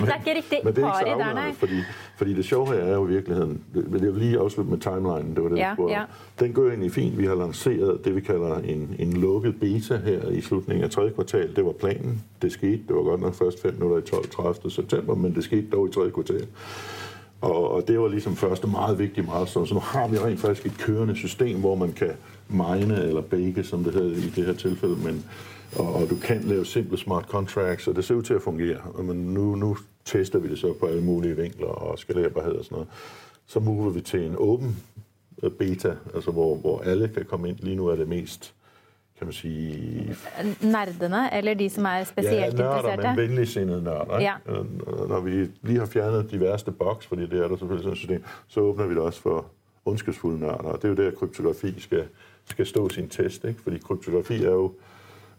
[0.00, 1.50] det er ikke riktig men det er pari der, nei.
[1.58, 1.80] Fordi,
[2.16, 5.42] fordi det sjove her er jo i virkeligheden, det vil lige afslutte med timelinen, det
[5.42, 6.04] var det, ja, ja.
[6.40, 7.18] Den går egentlig fint.
[7.18, 11.10] Vi har lanceret det, vi kalder en, en lukket beta her i slutningen af tredje
[11.10, 11.56] kvartal.
[11.56, 12.22] Det var planen.
[12.42, 12.80] Det skete.
[12.88, 14.30] Det var godt nok først 5 minutter i 12.
[14.30, 14.70] 30.
[14.70, 16.46] september, men det skete dog i tredje kvartal.
[17.40, 19.66] Og, og det var ligesom første meget vigtige milestone.
[19.66, 22.12] Så nu har vi rent faktisk et kørende system, hvor man kan
[22.48, 25.24] mine eller bake, som det hedder i det her tilfælde, men
[25.78, 29.02] og, og du kan lave simple smart contracts, og det ser ud til at fungere.
[29.02, 32.76] Men nu, nu tester vi det så på alle mulige vinkler og skalerbarhed og sådan
[32.76, 32.88] noget.
[33.46, 34.76] Så mover vi til en åben
[35.42, 37.58] øh, beta, altså hvor, hvor alle kan komme ind.
[37.58, 38.54] Lige nu er det mest
[39.18, 40.16] kan man sige...
[40.62, 43.08] Nerdene, eller de som er specielt ja, nørder, interesserte?
[43.08, 44.20] men venligsindede nørder.
[44.20, 44.34] Ja.
[45.08, 47.98] Når vi lige har fjernet de værste boks, fordi det er der selvfølgelig sådan et
[47.98, 49.46] system, så åbner vi det også for
[49.84, 50.54] ondskabsfulde nørder.
[50.54, 52.04] Og det er jo der, kryptografi skal,
[52.44, 53.44] skal stå sin test.
[53.44, 53.60] Ikke?
[53.62, 54.72] Fordi kryptografi er jo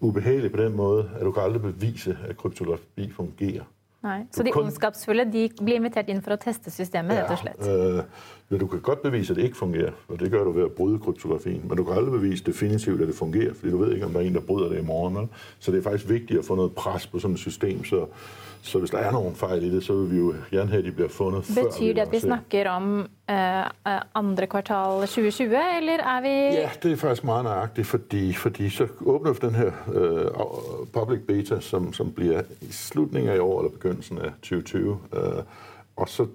[0.05, 3.63] ubehagelig på den måde, at du kan aldrig bevise, at kryptografi fungerer.
[4.03, 4.63] Nej, Så de kun...
[4.63, 7.95] ondskapsfulle de bliver inviteret ind for at teste systemet, ja, rett og slett?
[7.97, 8.03] Øh,
[8.49, 10.71] men du kan godt bevise, at det ikke fungerer, og det gør du ved at
[10.71, 11.61] bryde kryptografien.
[11.67, 14.19] Men du kan aldrig bevise definitivt, at det fungerer, fordi du ved ikke, om der
[14.19, 15.29] er en, der bryder det i morgen.
[15.59, 18.05] Så det er faktisk vigtigt at få noget pres på sådan et system, så
[18.65, 20.85] så hvis der er nogle fejl i det, så vil vi jo gerne have, at
[20.85, 23.35] de bliver fundet Betyr før det, at vi snakker om uh,
[24.15, 25.45] andre kvartal 2020,
[25.77, 26.57] eller er vi...
[26.57, 31.19] Ja, det er faktisk meget nøjagtigt, fordi, fordi så åbner vi den her uh, public
[31.27, 34.91] beta, som, som bliver i slutningen af i år, eller begyndelsen af 2020.
[34.91, 35.19] Uh,
[35.95, 36.27] og så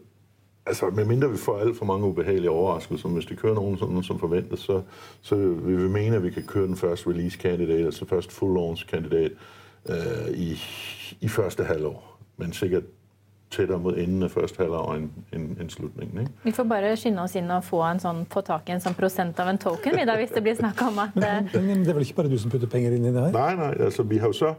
[0.66, 4.18] Altså, medmindre vi får alt for mange ubehagelige overraskelser, hvis det kører nogen sådan, som
[4.18, 4.82] forventet, så,
[5.20, 8.54] så vil vi mene, at vi kan køre den første release candidate, altså først full
[8.54, 9.34] launch candidate,
[9.88, 10.58] øh, i,
[11.20, 12.09] i første halvår
[12.40, 12.88] men sikkert
[13.50, 16.20] tættere mod enden af første halvår end, end, end slutningen.
[16.20, 16.33] Ikke?
[16.44, 18.94] Vi får bare skynde oss inn og få en sånn, få tak i en sånn
[18.98, 21.90] prosent av en token, vi da, hvis det blir snakk om at men, men, Det
[21.90, 23.35] er vel ikke bare du som putter penger inn i det her?
[23.35, 23.74] Nej, nej.
[23.88, 24.55] altså Vi har jo så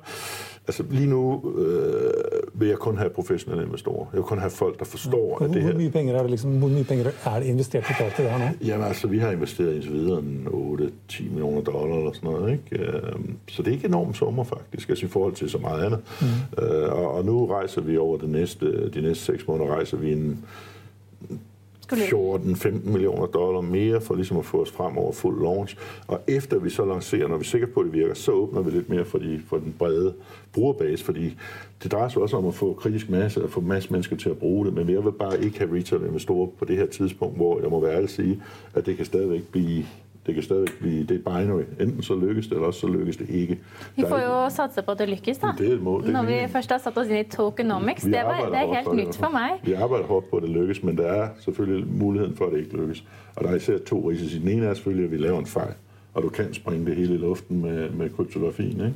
[0.71, 2.13] Altså lige nu øh,
[2.53, 4.05] vil jeg kun have professionelle investorer.
[4.13, 5.45] Jeg vil kun have folk, der forstår, ja.
[5.45, 5.71] at det her...
[5.71, 8.31] Hvor mye penger er det, liksom, hvor mye penger er det investeret totalt i det
[8.31, 8.45] her nu?
[8.67, 12.51] Jamen altså, vi har investeret indtil videre 8-10 millioner dollar eller sådan noget.
[12.51, 12.85] Ikke?
[12.85, 15.99] Øhm, så det er ikke enormt summer faktisk, altså i forhold til så meget andet.
[16.21, 16.63] Mm.
[16.63, 20.11] Øh, og, og nu rejser vi over det næste, de næste seks måneder, rejser vi
[20.11, 20.45] en
[21.95, 25.77] 14-15 millioner dollar mere for ligesom at få os frem over fuld launch.
[26.07, 28.61] Og efter vi så lancerer, når vi er sikre på, at det virker, så åbner
[28.61, 30.13] vi lidt mere for, de, for den brede
[30.53, 31.37] brugerbase, fordi
[31.83, 34.37] det drejer sig også om at få kritisk masse, og få masse mennesker til at
[34.37, 37.69] bruge det, men jeg vil bare ikke have retail-investorer på det her tidspunkt, hvor jeg
[37.69, 38.41] må være ærlig sige,
[38.73, 39.85] at det kan stadigvæk blive
[40.25, 41.61] det kan stadig blive, det er binary.
[41.79, 43.59] Enten så lykkes det, eller også så lykkes det ikke.
[43.95, 45.47] Vi får jo satse på at det lykkes, da.
[45.57, 46.03] Det er et mål.
[46.03, 48.95] Det Når vi først har satt oss inn i tokenomics, det, var, det er helt
[48.95, 49.49] nytt for mig.
[49.63, 52.59] Vi arbejder hårdt på, at det lykkes, men der er selvfølgelig muligheden for, at det
[52.59, 53.03] ikke lykkes.
[53.35, 54.39] Og der er især to risici.
[54.39, 55.73] Den ene er selvfølgelig, at vi laver en fejl,
[56.13, 58.71] og du kan springe det hele i luften med, med kryptografien.
[58.71, 58.93] Ikke?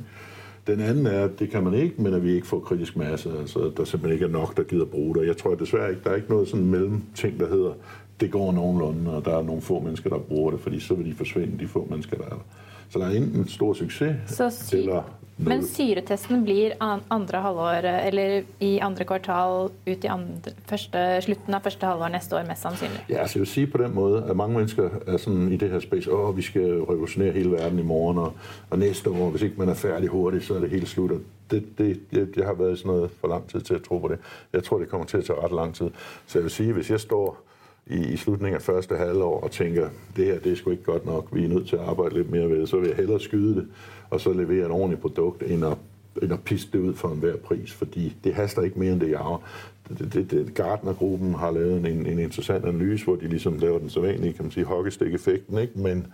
[0.66, 3.32] Den anden er, at det kan man ikke, men at vi ikke får kritisk masse.
[3.40, 5.26] Altså, der simpelthen ikke er nok, der gider bruge det.
[5.26, 7.72] Jeg tror desværre ikke, der er ikke noget sådan mellemting, der hedder,
[8.20, 11.06] det går nogenlunde, og der er nogle få mennesker, der bruger det, fordi så vil
[11.06, 12.44] de forsvinde, de få mennesker, der er der.
[12.90, 15.02] Så der er enten stor succes, så eller
[15.38, 16.72] men syretesten blir
[17.10, 17.70] andre halvår,
[18.08, 22.62] eller i andre kvartal ut i andre, første, slutten av første halvår næste år, mest
[22.62, 23.04] sandsynligt?
[23.10, 25.70] Ja, altså jeg vil sige på den måde, at mange mennesker er sådan i det
[25.70, 28.32] her space, åh, vi skal revolutionere hele verden i morgen, og,
[28.70, 31.10] og næste år, hvis ikke man er færdig hurtigt, så er det helt slut.
[31.50, 34.08] det, det, jeg, jeg har været sådan noget for lang tid til at tro på
[34.08, 34.18] det.
[34.52, 35.90] Jeg tror, det kommer til at tage ret lang tid.
[36.26, 37.46] Så jeg vil sige, hvis jeg står
[37.86, 41.06] i, i slutningen af første halvår og tænker, det her det er sgu ikke godt
[41.06, 43.20] nok, vi er nødt til at arbejde lidt mere ved det, så vil jeg hellere
[43.20, 43.68] skyde det,
[44.10, 45.76] og så levere et ordentligt produkt, end at,
[46.22, 49.10] end at pisse det ud for enhver pris, fordi det haster ikke mere end det
[49.10, 49.42] jager.
[49.88, 53.90] Det, det, det, Gartner-gruppen har lavet en, en interessant analyse, hvor de ligesom laver den
[53.90, 55.78] så vanlige, kan man sige, hockeystick-effekten, ikke?
[55.78, 56.06] Men,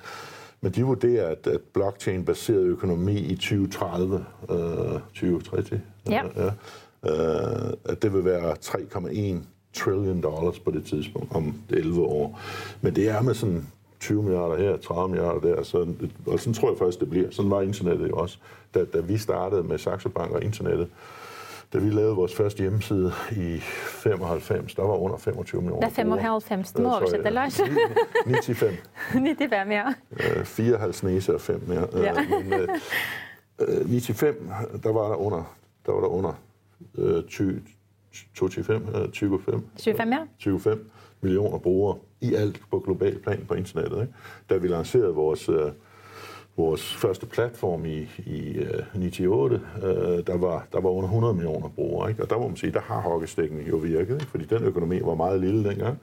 [0.61, 4.57] men de vurderer, at, at blockchain-baseret økonomi i 2030, øh,
[5.15, 5.81] 2030,
[6.11, 6.23] ja.
[6.37, 6.47] Ja,
[7.07, 12.41] øh, at det vil være 3,1 trillion dollars på det tidspunkt om 11 år.
[12.81, 13.67] Men det er med sådan
[14.01, 15.87] 20 milliarder her, 30 milliarder der, så,
[16.27, 17.31] og sådan tror jeg faktisk, det bliver.
[17.31, 18.39] Sådan var internettet jo også.
[18.75, 20.89] Da, da vi startede med Saxo Bank og internettet,
[21.73, 26.03] Da vi lavede vores første hjemmeside i 95, der var under 25 millioner Det er
[26.03, 27.57] 95, du må oversætte, Lars.
[28.27, 28.77] 95.
[29.13, 30.43] 95, ja.
[30.45, 31.89] 4 halv næse og 5 mere.
[31.95, 32.13] Ja.
[32.29, 32.69] Men, øh,
[33.87, 34.37] 95,
[34.83, 35.55] der var der under,
[35.87, 36.33] der var der under
[36.99, 37.63] øh, 20,
[38.35, 39.41] 25, 25,
[39.77, 40.27] 25, ja.
[40.39, 40.79] 25
[41.21, 44.01] millioner brugere i alt på global plan på internettet.
[44.01, 44.13] Ikke?
[44.51, 45.73] Da vi lancerede vores, øh,
[46.57, 51.69] vores første platform i, i øh, 98, øh, der, var, der var under 100 millioner
[51.69, 52.11] brugere.
[52.11, 52.23] Ikke?
[52.23, 54.27] Og der må man sige, der har hockeystikken jo virket, ikke?
[54.27, 55.99] fordi den økonomi var meget lille dengang.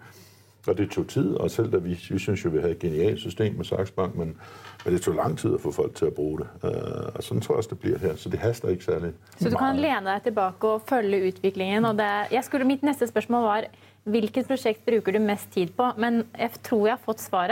[0.70, 3.20] Og det tog tid, og selv da vi, vi synes jo, vi havde et genialt
[3.20, 4.38] system med Saxo Bank, men,
[4.86, 6.48] men det tog lang tid at få folk til at bruge det.
[6.64, 8.16] Uh, og sådan tror jeg også, det bliver her.
[8.16, 11.86] Så det haster ikke særligt Så du kan læne dig tilbage og følge udviklingen.
[11.86, 13.64] Og det, jeg skulle, mit næste spørgsmål var,
[14.04, 15.84] hvilket projekt bruger du mest tid på?
[15.98, 17.52] Men jeg tror, jeg har fået svaret.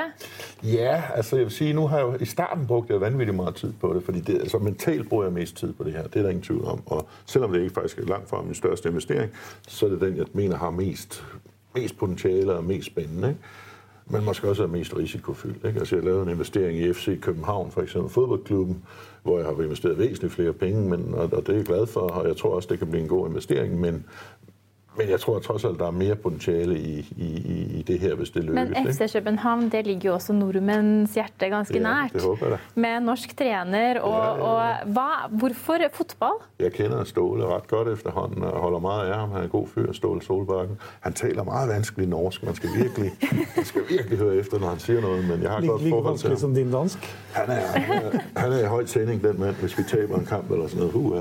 [0.64, 3.74] Ja, altså jeg vil sige, nu har jeg i starten brugt jeg vanvittigt meget tid
[3.74, 6.04] på det, fordi det, altså mentalt bruger jeg mest tid på det her.
[6.04, 6.82] Det er der ingen tvivl om.
[6.86, 9.32] Og selvom det ikke faktisk er langt fra min største investering,
[9.68, 11.24] så er det den, jeg mener har mest
[11.80, 13.42] mest potentiale og mest spændende, ikke?
[14.10, 15.66] men måske også er mest risikofyldt.
[15.66, 15.80] Ikke?
[15.80, 18.84] Altså jeg lavede en investering i FC København, for eksempel fodboldklubben,
[19.24, 22.00] hvor jeg har investeret væsentligt flere penge, men, og, og det er jeg glad for,
[22.00, 24.06] og jeg tror også, det kan blive en god investering, men,
[24.98, 27.30] men jeg tror trods alt, der er mere potentiale i, i,
[27.80, 28.70] i det her, hvis det lykkes.
[28.70, 32.14] Men FC København, det ligger jo også nordmænds hjerte ganske ja, nært.
[32.14, 32.82] det håber jeg da.
[32.82, 36.42] Med norsk træner, og, ja, ja, og hva, hvorfor fodbold?
[36.60, 39.32] Jeg kender Ståle ret godt efterhånden, og holder meget af ham.
[39.32, 40.78] Han er en god fyr, Ståle Solbakken.
[41.00, 42.44] Han taler meget vanskeligt norsk.
[42.44, 43.12] Man skal virkelig,
[43.56, 46.30] man skal virkelig høre efter, når han siger noget, men jeg har godt forhold til
[46.30, 46.38] ham.
[46.38, 47.18] som din dansk?
[47.34, 50.26] Han er, han er, han er i høj tænding, den mand, hvis vi taber en
[50.26, 50.96] kamp eller sådan noget.
[50.96, 51.18] Uh,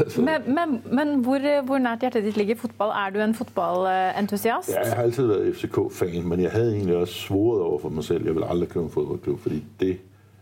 [0.00, 0.20] altså.
[0.20, 2.54] Men, men, men hvor, hvor nært hjertet ditt ligger
[2.90, 3.16] fodbold?
[3.16, 4.68] Er du en fodboldentusiast?
[4.68, 8.04] Ja, jeg har altid været FCK-fan, men jeg havde egentlig også svoret over for mig
[8.04, 9.96] selv, jeg vil aldrig købe en fodboldklub, fordi det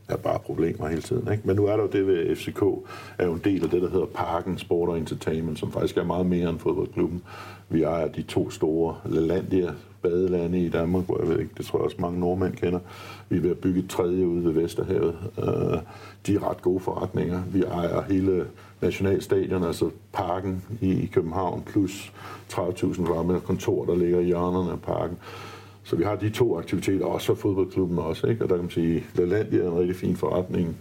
[0.08, 1.32] er bare problemer hele tiden.
[1.32, 1.42] Ikke?
[1.46, 2.62] Men nu er der jo det ved FCK,
[3.18, 6.04] er jo en del af det, der hedder Parken Sport og Entertainment, som faktisk er
[6.04, 7.22] meget mere end fodboldklubben.
[7.68, 9.70] Vi ejer de to store Lalandia
[10.02, 12.78] badelande i Danmark, hvor jeg ved ikke, det tror jeg også mange nordmænd kender.
[13.28, 15.16] Vi er ved at bygge et tredje ude ved Vesterhavet.
[15.38, 15.78] Øh,
[16.26, 17.42] de er ret gode forretninger.
[17.52, 18.46] Vi ejer hele
[18.80, 22.12] nationalstadion, altså parken i København, plus
[22.52, 25.16] 30.000 kvadratmeter kontor, der ligger i hjørnerne af parken.
[25.84, 28.44] Så vi har de to aktiviteter, også for fodboldklubben også, ikke?
[28.44, 30.76] Og der kan man sige, Lalandia er en rigtig fin forretning,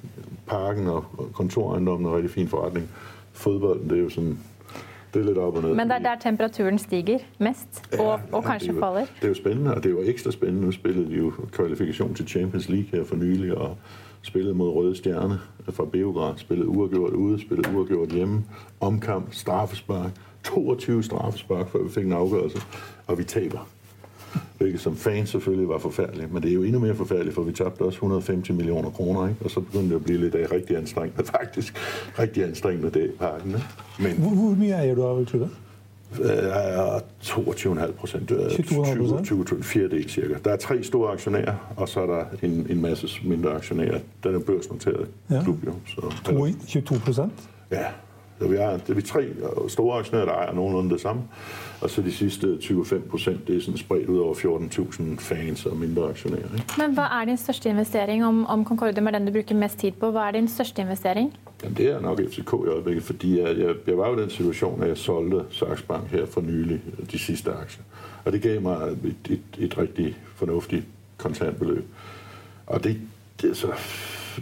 [0.48, 2.90] parken og kontorejendommen er en rigtig fin forretning.
[3.34, 4.40] Fodbolden, det er jo sådan,
[5.14, 5.74] det er lidt op og ned.
[5.76, 9.00] Men det er der temperaturen stiger mest, ja, og, og ja, kanskje det jo, falder?
[9.00, 10.66] Det er jo spændende, og det er jo ekstra spændende.
[10.66, 13.78] Nu spillede de jo kvalifikation til Champions League her for nylig, og
[14.22, 18.44] spillede mod Røde Stjerne fra Beograd, spillede uafgjort ude, spillede uafgjort hjemme,
[18.80, 20.12] omkamp, straffespark,
[20.44, 22.58] 22 straffespark, før vi fik en afgørelse,
[23.08, 23.68] og vi taber
[24.58, 26.34] hvilket som fan selvfølgelig var forfærdeligt.
[26.34, 29.42] Men det er jo endnu mere forfærdeligt, for vi tabte også 150 millioner kroner, ikke?
[29.44, 31.76] og så begyndte det at blive lidt af rigtig anstrengende, faktisk.
[32.20, 33.50] Rigtig anstrengende det i parken.
[33.50, 33.66] Ikke?
[34.00, 35.50] Men, hvor, hvor mere er du oppe til det?
[36.24, 38.28] Er 22,5 procent.
[38.28, 40.34] 20, 20, 20, fjerdedel cirka.
[40.46, 44.00] Der er tre store aktionærer, og så er der en, en masse mindre aktionærer.
[44.24, 45.44] Den er børsnoteret ja.
[45.44, 45.74] klub jo.
[45.88, 47.34] Så, 22 procent?
[47.72, 47.86] Ja,
[48.40, 49.28] så vi er, det er vi tre
[49.68, 51.22] store aktionærer, der ejer nogenlunde det samme.
[51.82, 55.78] Og så de sidste 25 procent, det er sådan spredt ud over 14.000 fans og
[55.78, 56.54] mindre aktionærer.
[56.54, 56.66] Ikke?
[56.78, 59.92] Men hvad er din største investering, om, om Concordium er den, du bruger mest tid
[59.92, 60.12] på?
[60.12, 61.34] Hvad er din største investering?
[61.64, 64.30] Jamen, det er nok FCK i øjeblikket, fordi jeg, jeg, jeg var jo i den
[64.30, 67.84] situation, at jeg solgte Saks Bank her for nylig, de sidste aktier.
[68.26, 70.86] Og det gav mig et, et, et rigtig fornuftigt
[71.18, 71.86] kontantbeløb.
[72.68, 72.98] Og det,
[73.42, 73.68] det så,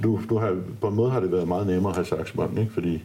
[0.04, 2.58] nu, nu har, på en måde har det været meget nemmere at have Saks Bank,
[2.58, 2.74] ikke?
[2.74, 3.02] fordi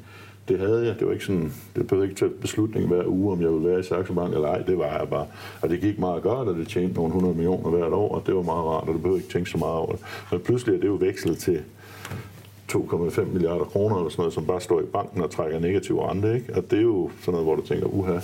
[0.50, 0.98] det havde jeg.
[0.98, 3.80] Det var ikke sådan, det behøvede ikke tage beslutning hver uge, om jeg ville være
[3.80, 4.62] i Saxo Bank eller ej.
[4.62, 5.26] Det var jeg bare.
[5.62, 8.34] Og det gik meget godt, og det tjente nogle 100 millioner hvert år, og det
[8.34, 10.00] var meget rart, og du behøvede ikke tænke så meget over det.
[10.32, 11.60] Men pludselig er det jo vekslet til
[12.74, 16.34] 2,5 milliarder kroner eller sådan noget, som bare står i banken og trækker negativ rente,
[16.34, 16.56] ikke?
[16.56, 18.18] Og det er jo sådan noget, hvor du tænker, uha,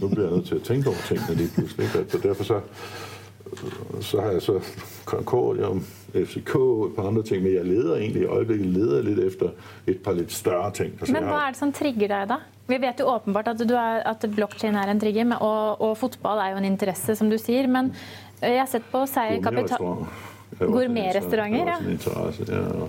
[0.00, 2.12] nu bliver jeg nødt til at tænke over tingene lige pludselig, ikke?
[2.12, 2.60] Så derfor så,
[4.00, 4.60] så har jeg så
[5.04, 9.18] Concordium, FCK og et par andre ting, men jeg leder egentlig i øjeblikket leder lidt
[9.18, 9.48] efter
[9.86, 10.92] et par lidt større ting.
[11.00, 12.34] Altså, men hvad er det som trigger dig da?
[12.68, 16.38] Vi vet jo åbenbart at, du er, at blockchain er en trigger, og, og fotball
[16.38, 17.92] er jo en interesse, som du sier, men
[18.42, 19.78] jeg har sett på Seier Kapital...
[20.58, 21.90] Gourmetrestauranter, ja.
[21.90, 22.88] Interesse, ja.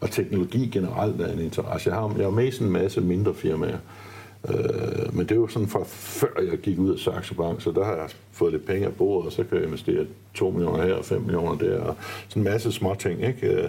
[0.00, 1.90] Og, og teknologi generelt er en interesse.
[1.90, 3.78] Jeg har, jeg har med sådan en masse mindre firmaer,
[4.48, 7.70] Øh, men det er jo sådan fra før jeg gik ud af Saxo Bank, så
[7.70, 10.86] der har jeg fået lidt penge af bordet, og så kan jeg investere 2 millioner
[10.86, 11.94] her og 5 millioner der, og
[12.28, 13.46] sådan en masse små ting, ikke?
[13.46, 13.68] Øh,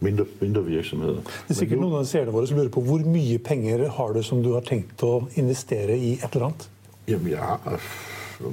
[0.00, 1.14] mindre, mindre virksomheder.
[1.14, 4.12] Det er sikkert nu, noen av seerne våre som lurer på, hvor mye penger har
[4.12, 6.70] du, som du har tænkt at investere i et eller andet?
[7.08, 7.80] Jamen, jeg har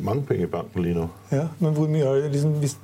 [0.01, 1.09] mange penge i banken lige nu.
[1.31, 2.77] Ja, men hvor mye har du, liksom, hvis,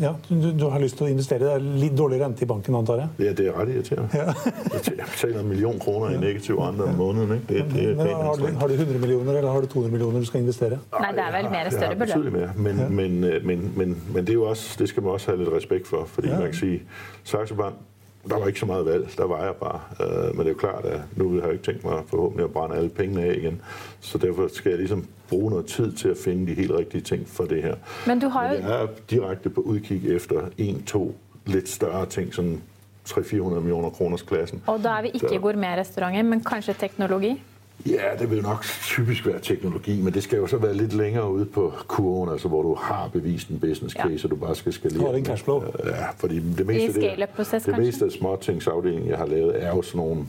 [0.00, 1.44] Ja, du, du, har lyst til å investere.
[1.44, 3.26] Det er litt dårlig rente i banken, antar jeg?
[3.26, 4.20] Ja, det er rett irriterende.
[4.20, 4.34] Ja.
[4.72, 7.42] jeg betaler en million kroner i negativ rente om måneden.
[7.48, 10.24] Det, det men, men har, du, har, du, 100 millioner eller har du 200 millioner
[10.24, 10.80] du skal investere?
[10.94, 12.16] Nei, det er vel mer større beløp.
[12.16, 12.56] Ja, mer.
[12.56, 12.88] Men, ja.
[12.88, 15.90] men, men, men, men, det, er jo også, det skal man også ha litt respekt
[15.90, 16.08] for.
[16.08, 16.40] fordi ja.
[16.40, 16.74] man kan si
[17.28, 17.87] Saxo Bank
[18.30, 19.08] der var ikke så meget valg.
[19.16, 19.80] Der var jeg bare.
[20.00, 22.50] Uh, men det er jo klart, at nu har jeg ikke tænkt mig forhåbentlig at
[22.50, 23.60] brænde alle pengene af igen.
[24.00, 27.28] Så derfor skal jeg ligesom bruge noget tid til at finde de helt rigtige ting
[27.28, 27.74] for det her.
[28.06, 28.54] Men du har jo...
[28.54, 31.14] Jeg er direkte på udkig efter en, to
[31.46, 32.62] lidt større ting, sådan
[33.08, 34.62] 300-400 millioner kroners klassen.
[34.66, 37.42] Og da er vi ikke gourmetrestauranter, men kanskje teknologi?
[37.86, 41.32] Ja, det vil nok typisk være teknologi, men det skal jo så være lidt længere
[41.32, 44.24] ude på kurven, altså hvor du har bevist en business case, ja.
[44.24, 45.08] og du bare skal skalere.
[45.08, 45.62] Og en cashflow.
[45.84, 49.82] Ja, fordi det meste, det, proces, det meste af småtingsafdelingen, jeg har lavet, er jo
[49.82, 50.26] sådan nogle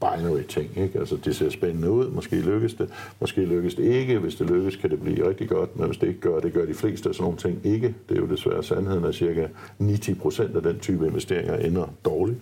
[0.00, 0.70] binary ting.
[0.76, 0.98] Ikke?
[0.98, 2.10] Altså, det ser spændende ud.
[2.10, 2.88] Måske lykkes det.
[3.20, 4.18] Måske lykkes det ikke.
[4.18, 5.76] Hvis det lykkes, kan det blive rigtig godt.
[5.76, 7.94] Men hvis det ikke gør, det gør de fleste af sådan nogle ting ikke.
[8.08, 9.46] Det er jo desværre sandheden, at cirka
[9.78, 12.38] 90 procent af den type investeringer ender dårligt.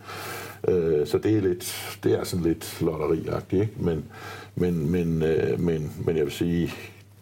[0.68, 3.62] Øh, så det er, lidt, det er sådan lidt lotteriagtigt.
[3.62, 3.72] Ikke?
[3.76, 4.04] Men,
[4.54, 6.70] men, men, øh, men, men jeg vil sige,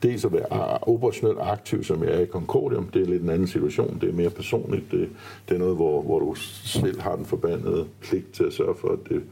[0.03, 3.49] dels at være operationelt aktiv, som jeg er i Concordium, det er lidt en anden
[3.49, 3.99] situation.
[4.01, 4.91] Det er mere personligt.
[4.91, 5.09] Det,
[5.49, 8.89] det er noget, hvor, hvor du selv har den forbandede pligt til at sørge for,
[8.89, 9.23] at, det,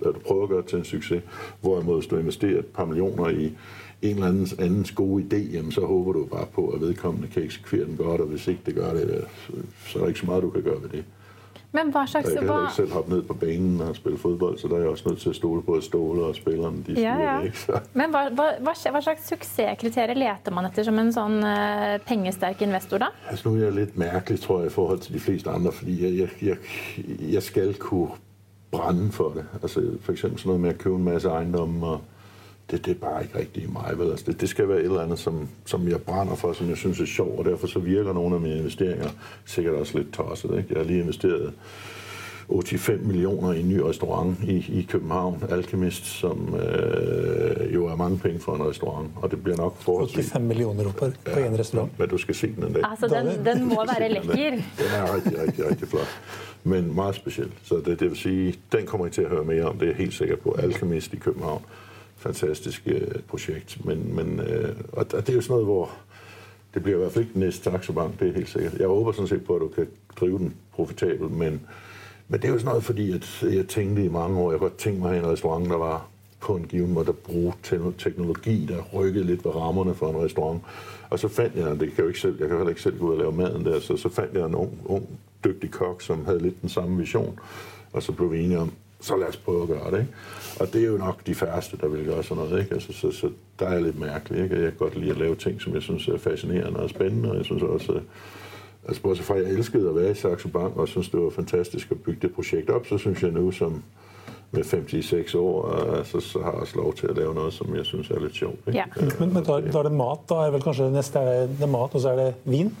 [0.00, 1.22] at du prøver at gøre det til en succes.
[1.60, 3.52] Hvorimod, hvis du investerer et par millioner i
[4.02, 7.42] en eller andens, andens gode idé, jamen, så håber du bare på, at vedkommende kan
[7.42, 9.24] eksekvere den godt, og hvis ikke det gør det,
[9.86, 11.04] så er der ikke så meget, du kan gøre ved det.
[11.76, 12.30] Men hva slags...
[12.30, 14.86] Jeg kan heller ikke selv hoppe ned på banen og spille fodbold, så der er
[14.86, 16.82] jeg også nødt til at stole på at Ståle og spillerne.
[16.86, 17.40] De ja, ja.
[17.44, 17.58] Ikke?
[17.58, 17.80] Så.
[17.92, 23.04] Men hva, hva, hva, slags suksesskriterier leter man etter som en sånn uh, pengesterk investor,
[23.04, 23.10] da?
[23.28, 25.98] Altså, nu er jeg lidt mærkelig, tror jeg, i forhold til de fleste andre, fordi
[26.06, 26.56] jeg, jeg, jeg,
[27.34, 28.16] jeg skal kunne
[28.72, 29.44] brænde for det.
[29.62, 32.00] Altså, for eksempel sådan noget med at købe en masse ejendomme og
[32.70, 33.94] det, det er bare ikke rigtigt mig.
[33.96, 34.10] Vel?
[34.10, 36.76] Altså, det, det skal være et eller andet, som, som jeg brænder for, som jeg
[36.76, 39.08] synes er sjovt, og derfor så virker nogle af mine investeringer
[39.44, 40.50] sikkert også lidt tosset.
[40.58, 40.66] Ikke?
[40.70, 41.52] Jeg har lige investeret
[42.48, 48.18] 85 millioner i en ny restaurant i, i København, Alchemist, som øh, jo er mange
[48.18, 50.30] penge for en restaurant, og det bliver nok forholdsvis...
[50.32, 51.98] 85 millioner på, på en restaurant.
[51.98, 52.82] Men du skal se den en dag.
[52.90, 54.32] Altså, den, den må være lækker.
[54.32, 54.62] Den
[54.94, 56.20] er rigtig, rigtig, rigtig flot,
[56.64, 57.52] men meget speciel.
[57.62, 59.86] Så det, det vil sige, den kommer I til at høre mere om, det er
[59.86, 60.56] jeg helt sikker på.
[60.58, 61.62] Alchemist i København
[62.18, 63.84] fantastisk øh, projekt.
[63.84, 65.90] Men, men, øh, og det er jo sådan noget, hvor
[66.74, 68.74] det bliver i hvert fald ikke den næste taxabank, det er helt sikkert.
[68.74, 69.86] Jeg håber sådan set på, at du kan
[70.20, 71.60] drive den profitabel, men,
[72.28, 74.76] men det er jo sådan noget, fordi at jeg tænkte i mange år, jeg godt
[74.76, 76.08] tænkte mig en restaurant, der var
[76.40, 77.52] på en given måde, der bruge
[77.98, 80.62] teknologi, der rykkede lidt ved rammerne for en restaurant.
[81.10, 82.98] Og så fandt jeg, det kan jeg jo ikke selv, jeg kan heller ikke selv
[82.98, 85.08] gå ud og lave maden der, så, så fandt jeg en ung, ung
[85.44, 87.38] dygtig kok, som havde lidt den samme vision.
[87.92, 89.98] Og så blev vi enige om, så lad os prøve at gøre det.
[89.98, 90.12] Ikke?
[90.60, 92.60] Og det er jo nok de færreste, der vil gøre sådan noget.
[92.60, 92.74] Ikke?
[92.74, 94.42] Altså, så, så der er lidt mærkeligt.
[94.42, 94.54] Ikke?
[94.54, 97.30] Jeg kan godt lide at lave ting, som jeg synes er fascinerende og spændende.
[97.30, 98.00] Og jeg synes også,
[98.88, 101.30] altså bortset fra, at jeg elskede at være i Saxo Bank, og synes, det var
[101.30, 103.82] fantastisk at bygge det projekt op, så synes jeg nu, som
[104.50, 107.84] med 56 år, så, så har jeg også lov til at lave noget, som jeg
[107.84, 108.58] synes er lidt sjovt.
[108.66, 108.78] Ikke?
[108.78, 108.84] Ja.
[109.20, 111.68] Men, men da, da er det mat, da er vel kanskje det næste er det
[111.68, 112.76] mat, og så er det vin?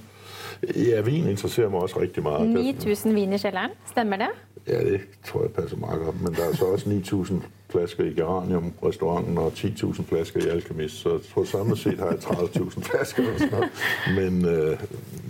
[0.76, 2.48] Ja, vin interesserer mig også rigtig meget.
[2.48, 4.28] 9000 vin i kjelleren, stemmer det?
[4.68, 6.22] Ja, det tror jeg passer meget godt.
[6.22, 7.34] Men der er så også 9.000
[7.70, 10.94] flasker i Geranium-restauranten og 10.000 flasker i Alchemist.
[10.94, 13.32] Så på tror set har jeg 30.000 flasker.
[13.32, 13.70] Og sådan noget.
[14.16, 14.78] Men, øh,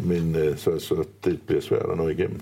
[0.05, 2.41] men øh, så, så det bliver svært at nå igennem.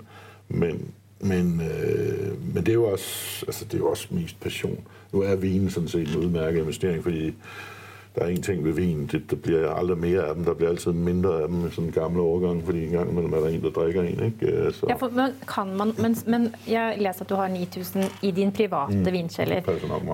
[0.49, 4.87] Men, men, øh, men det er jo også, altså, det er jo også mest passion.
[5.13, 7.35] Nu er vinen sådan set en udmærket investering, fordi
[8.17, 10.71] der er en ting ved vin, det, der bliver aldrig mere af dem, der bliver
[10.71, 13.49] altid mindre af dem i sådan en gamle årgang, fordi en gang imellem er der
[13.49, 14.25] en, der drikker en.
[14.25, 14.53] Ikke?
[14.53, 14.87] Øh, så.
[14.89, 18.53] Ja, for, men, kan man, men, men jeg læser, at du har 9000 i din
[18.53, 19.13] private mm.
[19.13, 19.61] vinkjeller.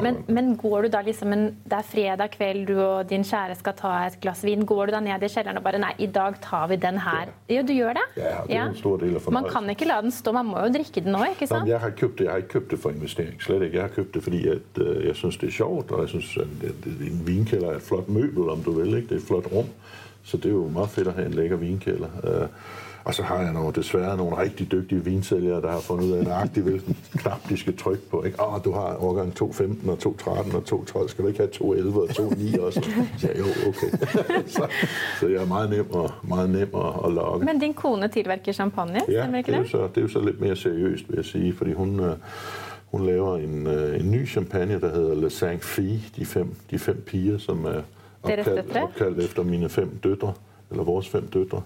[0.02, 3.54] Men, men går du da liksom en, det er fredag kveld, du og din kjære
[3.54, 6.06] skal ta et glas vin, går du da ned i kjelleren og bare, nei, i
[6.06, 7.30] dag tar vi den her.
[7.48, 8.06] Ja, ja du gjør det?
[8.16, 8.68] Ja, det er ja.
[8.68, 11.14] en stor del af Man kan ikke la den stå, man må jo drikke den
[11.14, 11.68] også, ikke sant?
[11.68, 13.76] jeg har købt det, jeg har ikke købt det for investering, slet ikke.
[13.76, 16.36] Jeg har købt det, fordi at, uh, jeg synes, det er sjovt, og jeg synes,
[16.36, 16.46] at
[16.86, 18.86] en vinkælder er et flot møbel, om du vil.
[18.86, 19.08] Ikke?
[19.08, 19.66] Det er et flot rum,
[20.22, 22.08] så det er jo meget fedt at have en lækker vinkælder.
[22.24, 22.48] Uh,
[23.04, 26.24] og så har jeg nogle, desværre nogle rigtig dygtige vinsælgere, der har fundet ud af
[26.24, 28.22] nøjagtigt, hvilken knap de skal trykke på.
[28.24, 28.42] Ikke?
[28.42, 30.62] Åh, du har årgang 2.15 og 2.13 og
[31.02, 31.08] 2.12.
[31.08, 32.80] Skal du ikke have 2.11 og 2.9 også?
[33.18, 34.06] Så jeg, jo, okay.
[34.56, 34.66] så,
[35.20, 37.46] så jeg er meget nem, og, meget nem at, at lokke.
[37.46, 39.48] Men din kone tilverker champagne, ja, det?
[39.48, 42.00] Er jo så, det er jo så lidt mere seriøst, vil jeg sige, fordi hun,
[42.00, 42.12] øh,
[42.92, 46.78] hun laver en, øh, en ny champagne, der hedder Le Cinq Fille, de fem, de
[46.78, 47.82] fem piger, som er
[48.22, 50.32] opkaldt, opkaldt efter mine fem døtre,
[50.70, 51.62] eller vores fem døtre.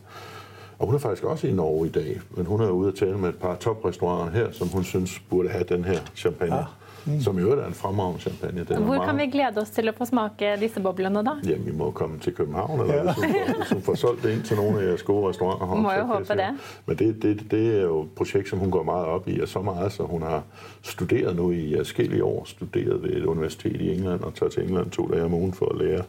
[0.78, 3.18] Og hun er faktisk også i Norge i dag, men hun er ude at tale
[3.18, 6.56] med et par toprestauranter her, som hun synes burde have den her champagne.
[6.56, 6.64] Ja.
[7.06, 7.20] Mm.
[7.20, 8.64] Som i øvrigt er en fremragende champagne.
[8.68, 11.36] Den Hvor kan vi glede oss til å få smake disse boblene, da?
[11.46, 13.02] Jamen, vi må komme til København, eller ja.
[13.02, 15.82] hvis, får, hvis hun får solgt det ind til nogle af jeres gode restauranter.
[15.82, 16.48] Må jo håbe det.
[16.86, 19.48] Men det, det, det er jo et projekt, som hun går meget op i, og
[19.48, 20.42] så meget, så hun har
[20.82, 24.90] studeret nu i forskellige år, studeret ved et universitet i England, og tager til England
[24.90, 26.02] to dage om ugen for at lære,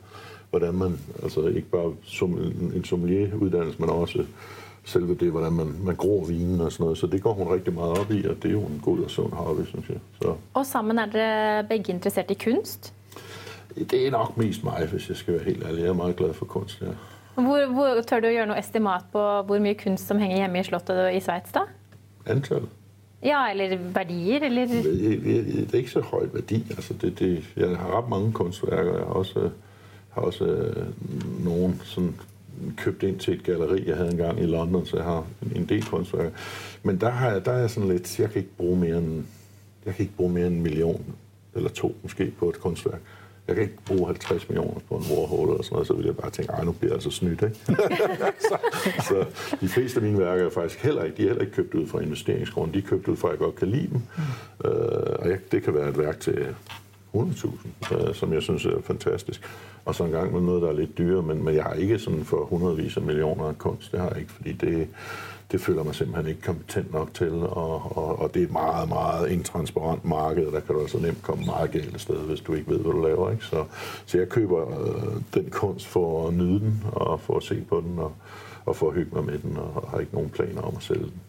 [0.50, 2.38] hvordan man, altså ikke bare som
[2.76, 4.26] en sommelieruddannelse, men også
[4.88, 6.98] selve det, hvordan man, man gror vinen og sådan noget.
[6.98, 9.10] Så det går hun rigtig meget op i, og det er jo en god og
[9.12, 9.98] sund hobby, synes jeg.
[10.22, 10.36] Så.
[10.54, 12.94] Og sammen er dere begge interessert i kunst?
[13.76, 15.82] Det er nok mest mig, hvis jeg skal være helt ærlig.
[15.82, 16.94] Jeg er meget glad for kunst, ja.
[17.42, 20.60] Hvor, hvor tør du å gjøre noe estimat på hvor mye kunst som hænger hjemme
[20.60, 21.68] i slottet i Sveits, da?
[22.26, 22.66] Antal.
[23.24, 24.66] Ja, eller værdier, eller?
[24.66, 24.84] Det,
[25.24, 26.66] det, er ikke så højt værdi.
[26.70, 28.98] Altså, det, det, jeg har ret mange kunstværker.
[28.98, 29.50] Jeg har også,
[30.10, 30.88] har også øh,
[31.46, 32.16] nogle sådan
[32.78, 35.86] købt ind til et galleri, jeg havde engang i London, så jeg har en del
[35.86, 36.32] kunstværker.
[36.84, 39.24] Men der, har jeg, der er jeg sådan lidt, jeg kan ikke bruge mere end,
[39.86, 41.06] jeg kan ikke bruge mere end en million
[41.56, 43.02] eller to måske på et kunstværk.
[43.48, 46.18] Jeg kan ikke bruge 50 millioner på en Warhol eller sådan noget, så vil jeg
[46.18, 47.56] bare tænke, ej, nu bliver jeg altså snydt, ikke?
[48.50, 48.58] så,
[49.08, 49.26] så,
[49.62, 51.88] de fleste af mine værker er faktisk heller ikke, de er heller ikke købt ud
[51.88, 54.02] fra investeringsgrund, de er købt ud fra, at jeg godt kan lide dem.
[54.18, 54.70] Mm.
[54.70, 56.56] Øh, og jeg, det kan være et værk til
[57.16, 59.42] 100.000, øh, som jeg synes er fantastisk.
[59.86, 62.00] Og så en gang med noget, der er lidt dyrere, men, men jeg har ikke
[62.00, 63.92] sådan for hundredvis af millioner af kunst.
[63.92, 64.88] Det har jeg ikke, fordi det,
[65.52, 68.90] det føler mig simpelthen ikke kompetent nok til, og, og, og det er et meget,
[68.90, 72.70] meget intransparent marked, der kan du altså nemt komme meget galt sted, hvis du ikke
[72.70, 73.32] ved, hvad du laver.
[73.32, 73.46] Ikke?
[73.46, 73.66] Så,
[74.06, 77.82] så jeg køber øh, den kunst for at nyde den, og for at se på
[77.82, 78.12] den, og,
[78.66, 81.04] og for at hygge mig med den, og har ikke nogen planer om at sælge
[81.04, 81.22] den.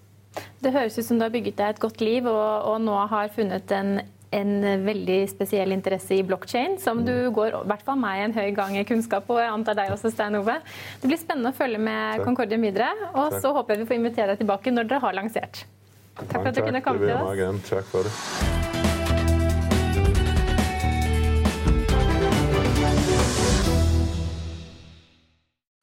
[0.65, 3.29] Det høres ut som du har bygget deg et godt liv, og, og nå har
[3.35, 4.01] fundet en
[4.35, 7.33] en veldig spesiell interesse i blokkjede, som du mm.
[7.37, 10.13] går i hvert fall meg en høy gang i kunnskap og jeg antar deg også,
[10.13, 10.59] Stein Ove.
[11.01, 14.33] Det blir spennende å følge med Concordia videre, og så håper jeg vi får invitere
[14.35, 15.65] deg tilbake når dere har lansert.
[16.19, 17.71] Takk for at du kunne komme til oss.
[17.71, 18.78] Takk for det.